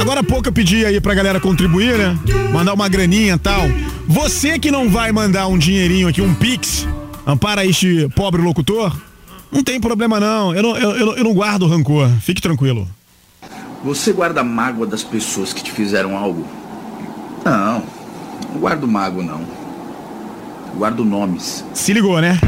agora 0.00 0.20
há 0.20 0.24
pouco 0.24 0.48
eu 0.48 0.52
pedi 0.52 0.86
aí 0.86 0.98
pra 0.98 1.12
galera 1.12 1.38
contribuir, 1.38 1.98
né? 1.98 2.18
Mandar 2.50 2.72
uma 2.72 2.88
graninha 2.88 3.34
e 3.34 3.38
tal. 3.38 3.64
Você 4.08 4.58
que 4.58 4.70
não 4.70 4.88
vai 4.88 5.12
mandar 5.12 5.48
um 5.48 5.58
dinheirinho 5.58 6.08
aqui, 6.08 6.22
um 6.22 6.32
pix, 6.32 6.88
para 7.38 7.66
este 7.66 8.08
pobre 8.16 8.40
locutor, 8.40 8.96
não 9.52 9.62
tem 9.62 9.78
problema 9.78 10.18
não, 10.18 10.54
eu 10.54 10.62
não, 10.62 10.78
eu, 10.78 10.90
eu, 10.92 11.16
eu 11.16 11.24
não 11.24 11.34
guardo 11.34 11.66
rancor, 11.66 12.08
fique 12.22 12.40
tranquilo. 12.40 12.88
Você 13.84 14.12
guarda 14.12 14.44
mágoa 14.44 14.86
das 14.86 15.02
pessoas 15.02 15.52
que 15.52 15.62
te 15.62 15.72
fizeram 15.72 16.16
algo? 16.16 16.46
Não, 17.44 17.82
não 18.52 18.60
guardo 18.60 18.86
mágoa 18.86 19.24
não. 19.24 19.40
Guardo 20.76 21.04
nomes. 21.04 21.64
Se 21.74 21.92
ligou, 21.92 22.20
né? 22.20 22.38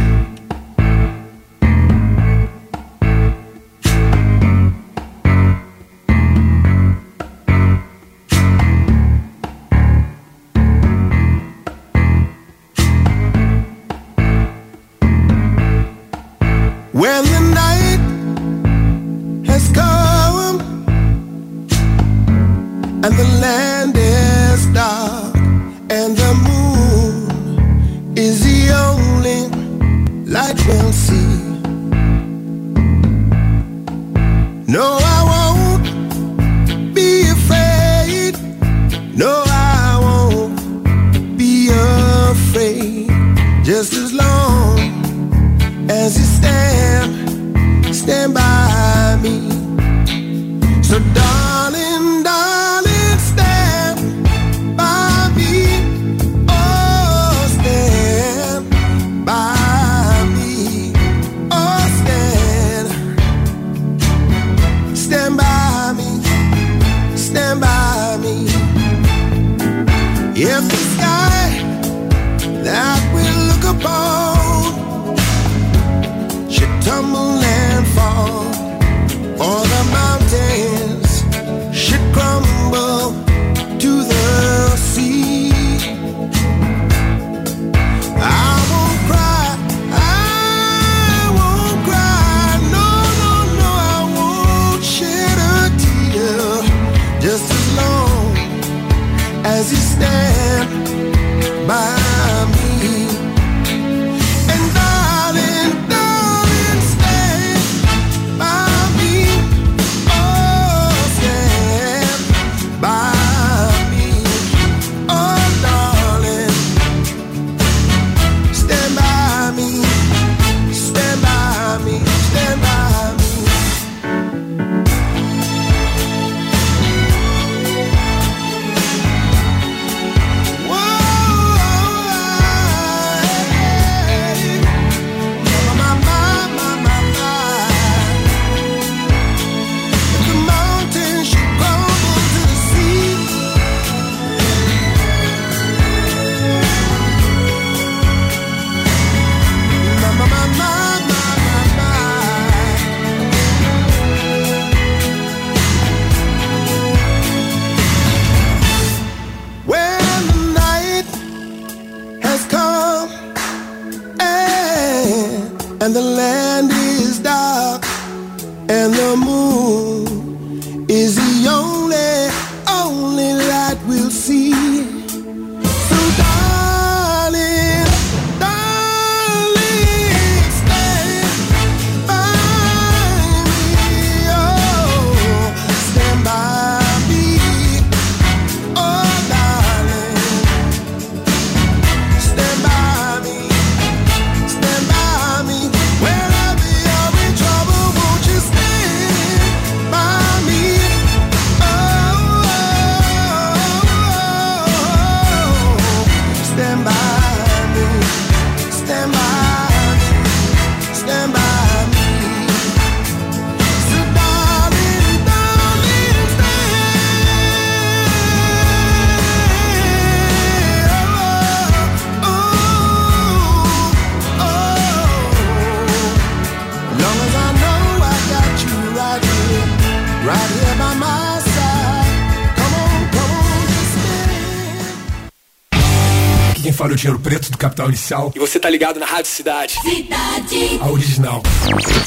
Laboratório 236.84 236.96
Dinheiro 236.96 237.18
Preto 237.20 237.50
do 237.50 237.58
Capital 237.58 237.88
Inicial. 237.88 238.32
E 238.34 238.38
você 238.38 238.58
tá 238.60 238.68
ligado 238.68 239.00
na 239.00 239.06
Rádio 239.06 239.30
Cidade. 239.30 239.74
Cidade. 239.80 240.78
A 240.80 240.90
original. 240.90 241.42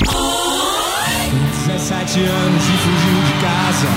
Oh. 0.07 0.67
17 1.67 2.19
anos 2.19 2.63
e 2.63 2.77
fugiu 2.77 3.23
de 3.25 3.33
casa. 3.41 3.87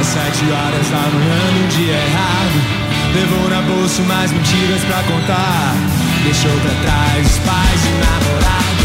Às 0.00 0.06
7 0.06 0.50
horas 0.50 0.88
da 0.90 0.98
manhã, 0.98 1.52
num 1.52 1.68
dia 1.68 1.94
errado. 1.94 2.58
Levou 3.14 3.48
na 3.48 3.62
bolsa 3.62 4.02
mais 4.02 4.32
mentiras 4.32 4.82
pra 4.84 5.02
contar. 5.04 5.74
Deixou 6.24 6.50
pra 6.50 6.74
trás 6.82 7.26
os 7.26 7.38
pais 7.38 7.80
e 7.84 7.92
namorado. 8.02 8.84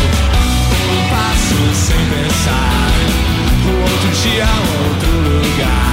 Um 0.92 1.02
passo 1.10 1.58
sem 1.74 1.98
pensar. 2.10 2.92
O 3.66 3.82
outro 3.82 4.10
dia, 4.22 4.46
um 4.46 4.84
outro 4.88 5.12
lugar 5.48 5.89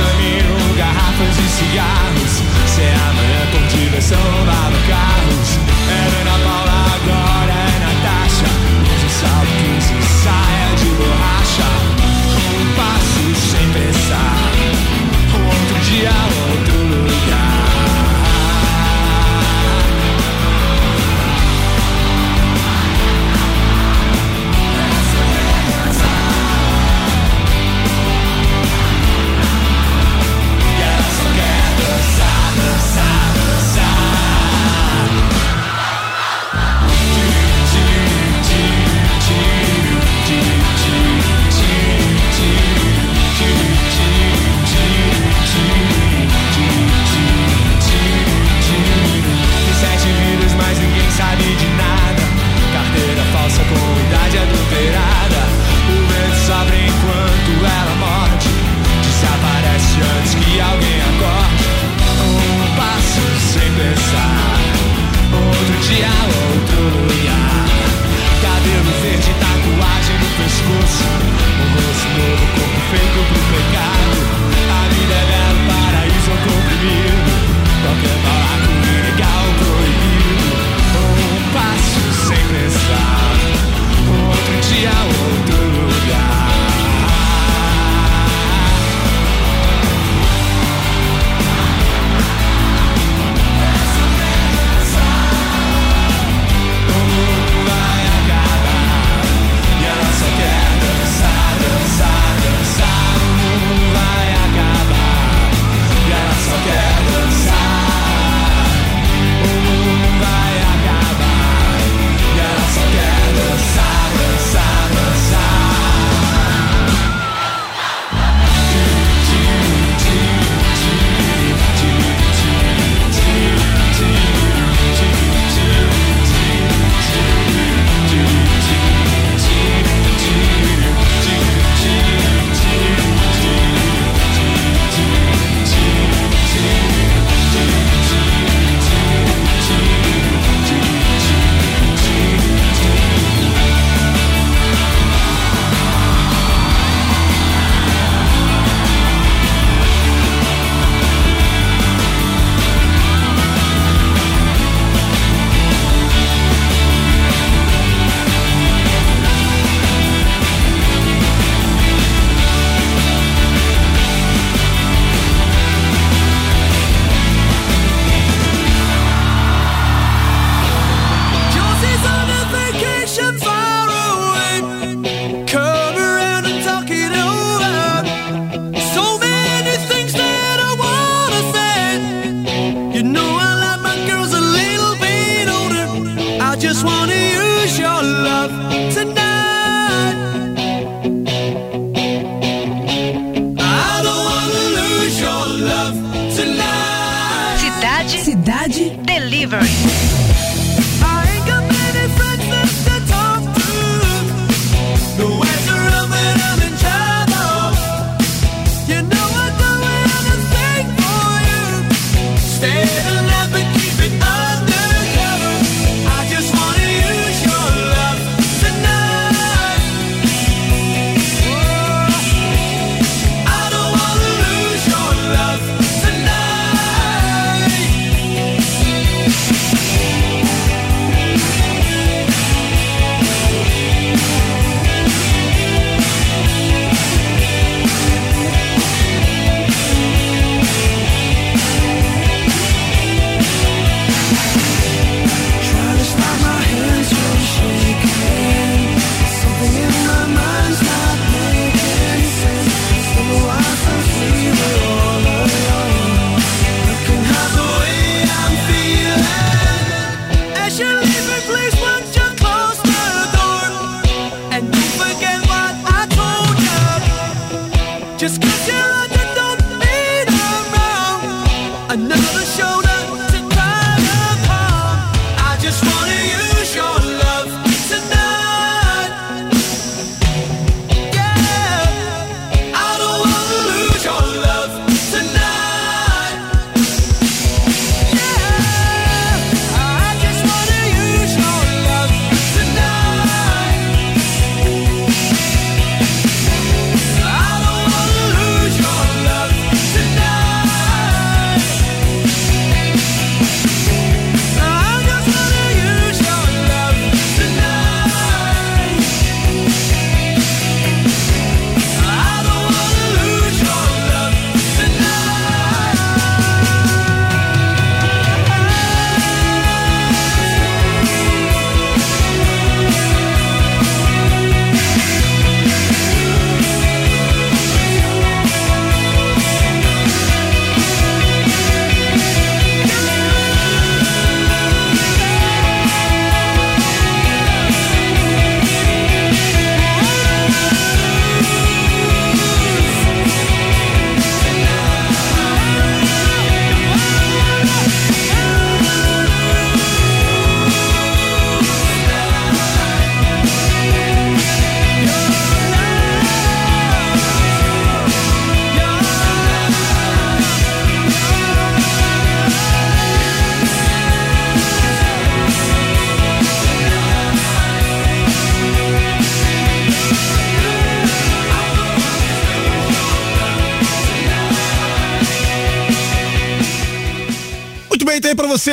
caminho, 0.00 0.76
garrafas 0.76 1.36
de 1.36 1.48
cigarros. 1.48 2.42
Se 2.66 2.82
é 2.82 2.94
amanhã 2.94 3.46
por 3.52 3.62
diversão 3.68 4.18
lá 4.46 4.70
no 4.70 4.88
carros, 4.88 5.58
era 5.88 6.24
na 6.24 6.38
Paula. 6.44 6.69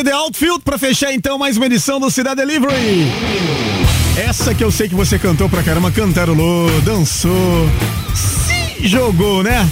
The 0.03 0.11
Outfield 0.11 0.61
pra 0.63 0.77
fechar 0.77 1.13
então 1.13 1.37
mais 1.37 1.57
uma 1.57 1.65
edição 1.65 1.99
do 1.99 2.11
Cidade 2.11 2.37
Delivery. 2.37 3.07
Essa 4.17 4.53
que 4.53 4.63
eu 4.63 4.71
sei 4.71 4.87
que 4.87 4.95
você 4.95 5.17
cantou 5.17 5.49
pra 5.49 5.63
caramba, 5.63 5.91
cantarolou, 5.91 6.69
dançou, 6.81 7.69
se 8.13 8.87
jogou, 8.87 9.43
né? 9.43 9.67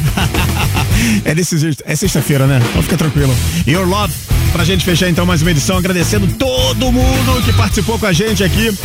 é 1.25 1.35
desse 1.35 1.57
jeito. 1.57 1.83
É 1.85 1.95
sexta-feira, 1.95 2.47
né? 2.47 2.61
Então 2.69 2.81
fica 2.81 2.97
tranquilo. 2.97 3.35
Your 3.67 3.87
Love, 3.87 4.13
pra 4.51 4.63
gente 4.63 4.83
fechar 4.85 5.09
então 5.09 5.25
mais 5.25 5.41
uma 5.41 5.51
edição, 5.51 5.77
agradecendo 5.77 6.27
todo 6.27 6.91
mundo 6.91 7.43
que 7.43 7.53
participou 7.53 7.99
com 7.99 8.05
a 8.05 8.13
gente 8.13 8.43
aqui. 8.43 8.75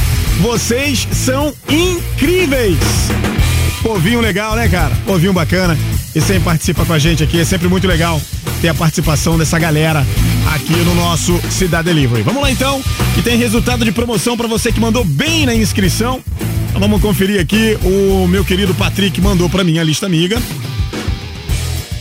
Vocês 0.40 1.06
são 1.12 1.54
incríveis! 1.68 2.78
Povinho 3.82 4.20
legal, 4.20 4.56
né, 4.56 4.68
cara? 4.68 4.94
Povinho 5.06 5.32
bacana. 5.32 5.76
E 6.14 6.20
sempre 6.20 6.44
participa 6.44 6.84
com 6.84 6.92
a 6.92 6.98
gente 6.98 7.22
aqui. 7.22 7.38
É 7.38 7.44
sempre 7.44 7.68
muito 7.68 7.86
legal 7.86 8.20
ter 8.60 8.68
a 8.68 8.74
participação 8.74 9.38
dessa 9.38 9.58
galera 9.58 10.06
aqui 10.52 10.74
no 10.76 10.94
nosso 10.94 11.40
Cidade 11.50 11.84
Delivery. 11.84 12.22
Vamos 12.22 12.42
lá 12.42 12.50
então, 12.50 12.82
que 13.14 13.22
tem 13.22 13.38
resultado 13.38 13.84
de 13.84 13.92
promoção 13.92 14.36
para 14.36 14.48
você 14.48 14.72
que 14.72 14.80
mandou 14.80 15.04
bem 15.04 15.46
na 15.46 15.54
inscrição. 15.54 16.20
Então, 16.68 16.80
vamos 16.80 17.00
conferir 17.00 17.40
aqui. 17.40 17.78
O 17.82 18.26
meu 18.26 18.44
querido 18.44 18.74
Patrick 18.74 19.20
mandou 19.20 19.48
para 19.48 19.64
mim 19.64 19.78
a 19.78 19.84
lista 19.84 20.06
amiga. 20.06 20.40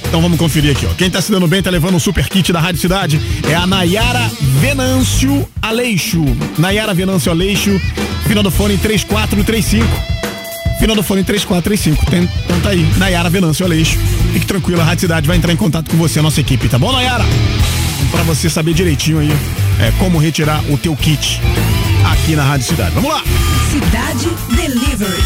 Então 0.09 0.23
vamos 0.23 0.39
conferir 0.39 0.75
aqui, 0.75 0.87
ó. 0.87 0.93
Quem 0.95 1.07
tá 1.07 1.21
se 1.21 1.31
dando 1.31 1.47
bem 1.47 1.61
tá 1.61 1.69
levando 1.69 1.93
um 1.93 1.99
super 1.99 2.27
kit 2.27 2.51
da 2.51 2.59
Rádio 2.59 2.81
Cidade 2.81 3.21
é 3.47 3.53
a 3.53 3.67
Nayara 3.67 4.27
Venâncio 4.59 5.47
Aleixo. 5.61 6.25
Nayara 6.57 6.95
Venâncio 6.95 7.31
Aleixo, 7.31 7.79
final 8.25 8.41
do 8.41 8.49
fone 8.49 8.75
3435. 8.75 10.18
Final 10.79 10.95
do 10.95 11.03
fone 11.03 11.23
3435. 11.23 12.05
Tem, 12.09 12.23
então 12.23 12.59
tá 12.61 12.69
aí, 12.69 12.87
Nayara 12.97 13.29
Venâncio 13.29 13.65
Aleixo. 13.65 13.97
Fique 14.33 14.45
tranquilo, 14.45 14.81
a 14.81 14.83
Rádio 14.83 15.01
Cidade 15.01 15.27
vai 15.27 15.37
entrar 15.37 15.51
em 15.51 15.57
contato 15.57 15.89
com 15.89 15.97
você, 15.97 16.19
a 16.19 16.23
nossa 16.23 16.39
equipe, 16.39 16.69
tá 16.69 16.79
bom, 16.79 16.91
Nayara? 16.91 17.25
Pra 18.11 18.23
você 18.23 18.49
saber 18.49 18.73
direitinho 18.73 19.19
aí 19.19 19.29
é, 19.79 19.91
como 19.99 20.17
retirar 20.17 20.63
o 20.69 20.77
teu 20.77 20.95
kit 20.95 21.41
aqui 22.11 22.35
na 22.35 22.43
Rádio 22.43 22.65
Cidade. 22.67 22.95
Vamos 22.95 23.11
lá! 23.11 23.21
Cidade 23.69 24.29
Delivery. 24.55 25.23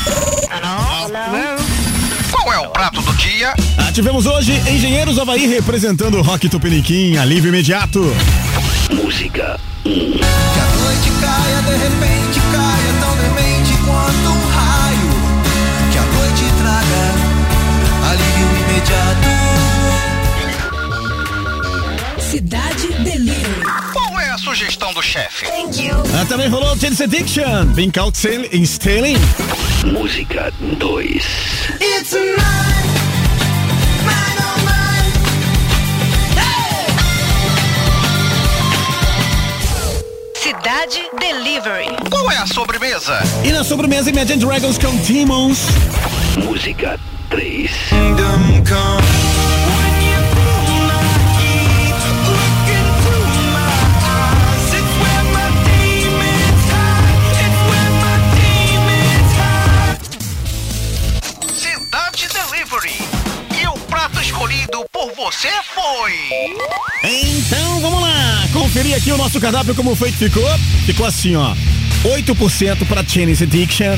Qual 2.32 2.54
é 2.54 2.60
o 2.60 2.70
prato 2.70 3.02
do 3.02 3.14
dia? 3.14 3.54
Ah, 3.78 3.92
tivemos 3.92 4.26
hoje 4.26 4.52
Engenheiros 4.68 5.18
Havaí 5.18 5.48
representando 5.48 6.18
o 6.18 6.22
Rock 6.22 6.50
Tupiniquim, 6.50 7.16
alívio 7.18 7.50
imediato. 7.50 8.02
Música 8.92 9.60
1. 9.86 9.90
Que 9.90 10.20
a 10.60 10.66
noite 10.82 11.12
caia, 11.22 11.62
de 11.62 11.76
repente 11.84 12.40
caia, 12.52 12.83
sugestão 24.54 24.94
do 24.94 25.02
chefe? 25.02 25.48
Ah, 25.48 26.26
também 26.28 26.48
rolou 26.48 26.78
James 26.78 27.02
Addiction, 27.02 27.66
Been 27.74 27.92
Out 27.98 28.16
Sailing, 28.16 28.64
Stealing. 28.64 29.18
Música 29.92 30.54
2. 30.78 31.26
It's 31.82 32.14
mine, 32.14 32.36
mine 34.06 34.40
oh 34.46 34.60
mine. 34.60 35.14
Cidade 40.36 41.02
Delivery. 41.20 41.88
Qual 42.12 42.30
é 42.30 42.38
a 42.38 42.46
sobremesa? 42.46 43.24
E 43.44 43.52
na 43.52 43.64
sobremesa 43.64 44.12
Imagine 44.12 44.38
Dragons 44.38 44.78
com 44.78 44.96
Demons. 44.98 45.62
Música 46.38 47.00
3. 47.32 47.72
Kingdom 47.90 48.64
come. 48.70 49.33
Você 65.16 65.50
foi. 65.76 66.14
Então 67.04 67.80
vamos 67.82 68.02
lá, 68.02 68.48
conferir 68.52 68.96
aqui 68.96 69.12
o 69.12 69.18
nosso 69.18 69.40
cardápio 69.40 69.76
como 69.76 69.96
foi 69.96 70.12
que 70.12 70.18
ficou. 70.18 70.48
Ficou 70.86 71.06
assim, 71.06 71.36
ó. 71.36 71.56
8% 72.04 72.86
pra 72.88 73.04
Chinese 73.06 73.44
Addiction. 73.44 73.96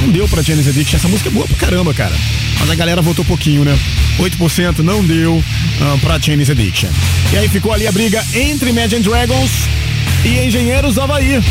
Não 0.00 0.10
deu 0.10 0.28
pra 0.28 0.42
Chinese 0.42 0.68
Addiction. 0.70 0.96
Essa 0.96 1.08
música 1.08 1.28
é 1.28 1.32
boa 1.32 1.46
pra 1.46 1.56
caramba, 1.56 1.94
cara. 1.94 2.14
Mas 2.58 2.70
a 2.70 2.74
galera 2.74 3.00
votou 3.00 3.24
pouquinho, 3.24 3.64
né? 3.64 3.78
8% 4.18 4.78
não 4.78 5.04
deu 5.04 5.42
ah, 5.80 5.98
pra 6.00 6.20
Chinese 6.20 6.52
Addiction. 6.52 6.90
E 7.32 7.38
aí 7.38 7.48
ficou 7.48 7.72
ali 7.72 7.86
a 7.86 7.92
briga 7.92 8.24
entre 8.34 8.70
Imagine 8.70 9.02
Dragons 9.02 9.50
e 10.24 10.46
Engenheiros 10.46 10.98
Havaí. 10.98 11.42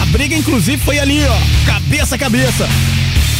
A 0.00 0.06
briga, 0.06 0.34
inclusive, 0.34 0.82
foi 0.82 0.98
ali, 0.98 1.22
ó. 1.24 1.66
Cabeça 1.66 2.14
a 2.14 2.18
cabeça. 2.18 2.68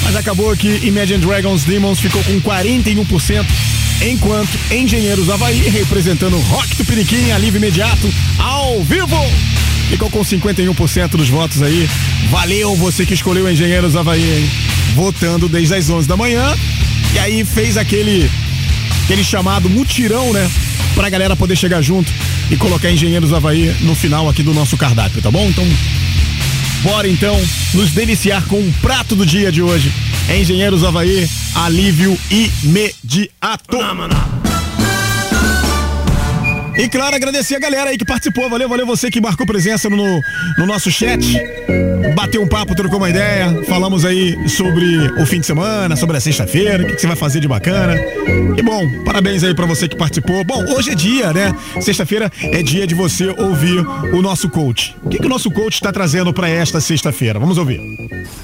Mas 0.02 0.16
acabou 0.16 0.54
que 0.56 0.80
Imagine 0.82 1.24
Dragons 1.24 1.64
Demons 1.64 2.00
ficou 2.00 2.22
com 2.24 2.40
41%, 2.40 3.46
enquanto 4.00 4.58
Engenheiros 4.70 5.28
Havaí, 5.28 5.68
representando 5.68 6.38
Rock 6.38 6.76
Tupiniquim, 6.76 7.30
alívio 7.30 7.58
imediato, 7.58 8.12
ao 8.38 8.82
vivo, 8.82 9.16
ficou 9.90 10.10
com 10.10 10.20
51% 10.20 11.10
dos 11.10 11.28
votos 11.28 11.62
aí. 11.62 11.88
Valeu 12.30 12.74
você 12.76 13.04
que 13.04 13.14
escolheu 13.14 13.50
Engenheiros 13.50 13.96
Havaí, 13.96 14.22
hein? 14.22 14.50
Votando 14.94 15.48
desde 15.48 15.74
as 15.74 15.90
11 15.90 16.08
da 16.08 16.16
manhã. 16.16 16.54
E 17.14 17.18
aí 17.18 17.44
fez 17.44 17.76
aquele, 17.76 18.30
aquele 19.04 19.22
chamado 19.22 19.68
mutirão, 19.68 20.32
né? 20.32 20.50
Pra 20.94 21.10
galera 21.10 21.36
poder 21.36 21.56
chegar 21.56 21.82
junto 21.82 22.12
e 22.50 22.56
colocar 22.56 22.90
Engenheiros 22.90 23.32
Havaí 23.32 23.74
no 23.80 23.94
final 23.94 24.28
aqui 24.28 24.42
do 24.42 24.54
nosso 24.54 24.76
cardápio, 24.76 25.20
tá 25.22 25.30
bom? 25.30 25.46
Então 25.48 25.66
Bora 26.82 27.08
então 27.08 27.40
nos 27.74 27.92
deliciar 27.92 28.44
com 28.46 28.58
o 28.58 28.72
prato 28.82 29.14
do 29.14 29.24
dia 29.24 29.52
de 29.52 29.62
hoje. 29.62 29.92
Engenheiros 30.32 30.82
Havaí, 30.82 31.28
alívio 31.54 32.16
imediato. 32.30 33.78
E 36.76 36.88
claro, 36.88 37.14
agradecer 37.14 37.56
a 37.56 37.58
galera 37.58 37.90
aí 37.90 37.98
que 37.98 38.04
participou. 38.04 38.48
Valeu, 38.48 38.68
valeu 38.68 38.86
você 38.86 39.10
que 39.10 39.20
marcou 39.20 39.46
presença 39.46 39.90
no, 39.90 40.20
no 40.58 40.66
nosso 40.66 40.90
chat. 40.90 41.20
Bateu 42.14 42.42
um 42.42 42.48
papo, 42.48 42.74
trocou 42.74 42.98
uma 42.98 43.10
ideia. 43.10 43.62
Falamos 43.64 44.04
aí 44.04 44.48
sobre 44.48 44.96
o 45.20 45.26
fim 45.26 45.40
de 45.40 45.46
semana, 45.46 45.96
sobre 45.96 46.16
a 46.16 46.20
sexta-feira, 46.20 46.82
o 46.82 46.86
que, 46.86 46.94
que 46.94 47.00
você 47.00 47.06
vai 47.06 47.16
fazer 47.16 47.40
de 47.40 47.48
bacana. 47.48 47.94
E 48.56 48.62
bom, 48.62 49.04
parabéns 49.04 49.44
aí 49.44 49.54
pra 49.54 49.66
você 49.66 49.86
que 49.88 49.96
participou. 49.96 50.44
Bom, 50.44 50.64
hoje 50.74 50.90
é 50.90 50.94
dia, 50.94 51.32
né? 51.32 51.54
Sexta-feira 51.80 52.30
é 52.42 52.62
dia 52.62 52.86
de 52.86 52.94
você 52.94 53.28
ouvir 53.28 53.80
o 54.12 54.22
nosso 54.22 54.48
coach. 54.48 54.96
O 55.02 55.08
que, 55.08 55.18
que 55.18 55.26
o 55.26 55.28
nosso 55.28 55.50
coach 55.50 55.74
está 55.74 55.92
trazendo 55.92 56.32
pra 56.32 56.48
esta 56.48 56.80
sexta-feira? 56.80 57.38
Vamos 57.38 57.58
ouvir. 57.58 57.80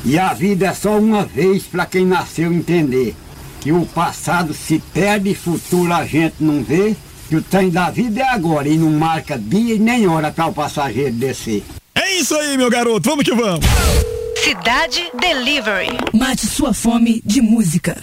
E 0.05 0.19
a 0.19 0.35
vida 0.35 0.67
é 0.67 0.75
só 0.75 0.99
uma 0.99 1.25
vez 1.25 1.63
para 1.63 1.87
quem 1.87 2.05
nasceu 2.05 2.53
entender 2.53 3.15
que 3.61 3.73
o 3.73 3.85
passado 3.87 4.55
se 4.55 4.79
perde 4.93 5.35
futuro 5.35 5.93
a 5.93 6.05
gente 6.05 6.37
não 6.41 6.63
vê, 6.63 6.97
que 7.29 7.37
o 7.37 7.43
trem 7.43 7.69
da 7.69 7.91
vida 7.91 8.21
é 8.21 8.29
agora 8.29 8.67
e 8.69 8.79
não 8.79 8.91
marca 8.91 9.39
dia 9.39 9.75
e 9.75 9.79
nem 9.79 10.09
hora 10.09 10.33
para 10.33 10.47
o 10.47 10.53
passageiro 10.53 11.13
descer. 11.13 11.63
É 11.95 12.15
isso 12.15 12.35
aí, 12.35 12.57
meu 12.57 12.71
garoto. 12.71 13.09
Vamos 13.09 13.25
que 13.25 13.35
vamos. 13.35 13.67
Cidade 14.43 15.11
Delivery. 15.21 15.91
Mate 16.15 16.47
sua 16.47 16.73
fome 16.73 17.21
de 17.25 17.43
música. 17.43 17.97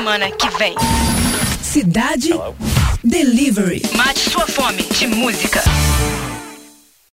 Semana 0.00 0.30
que 0.30 0.48
vem. 0.56 0.74
Cidade 1.62 2.30
Delivery. 2.30 2.59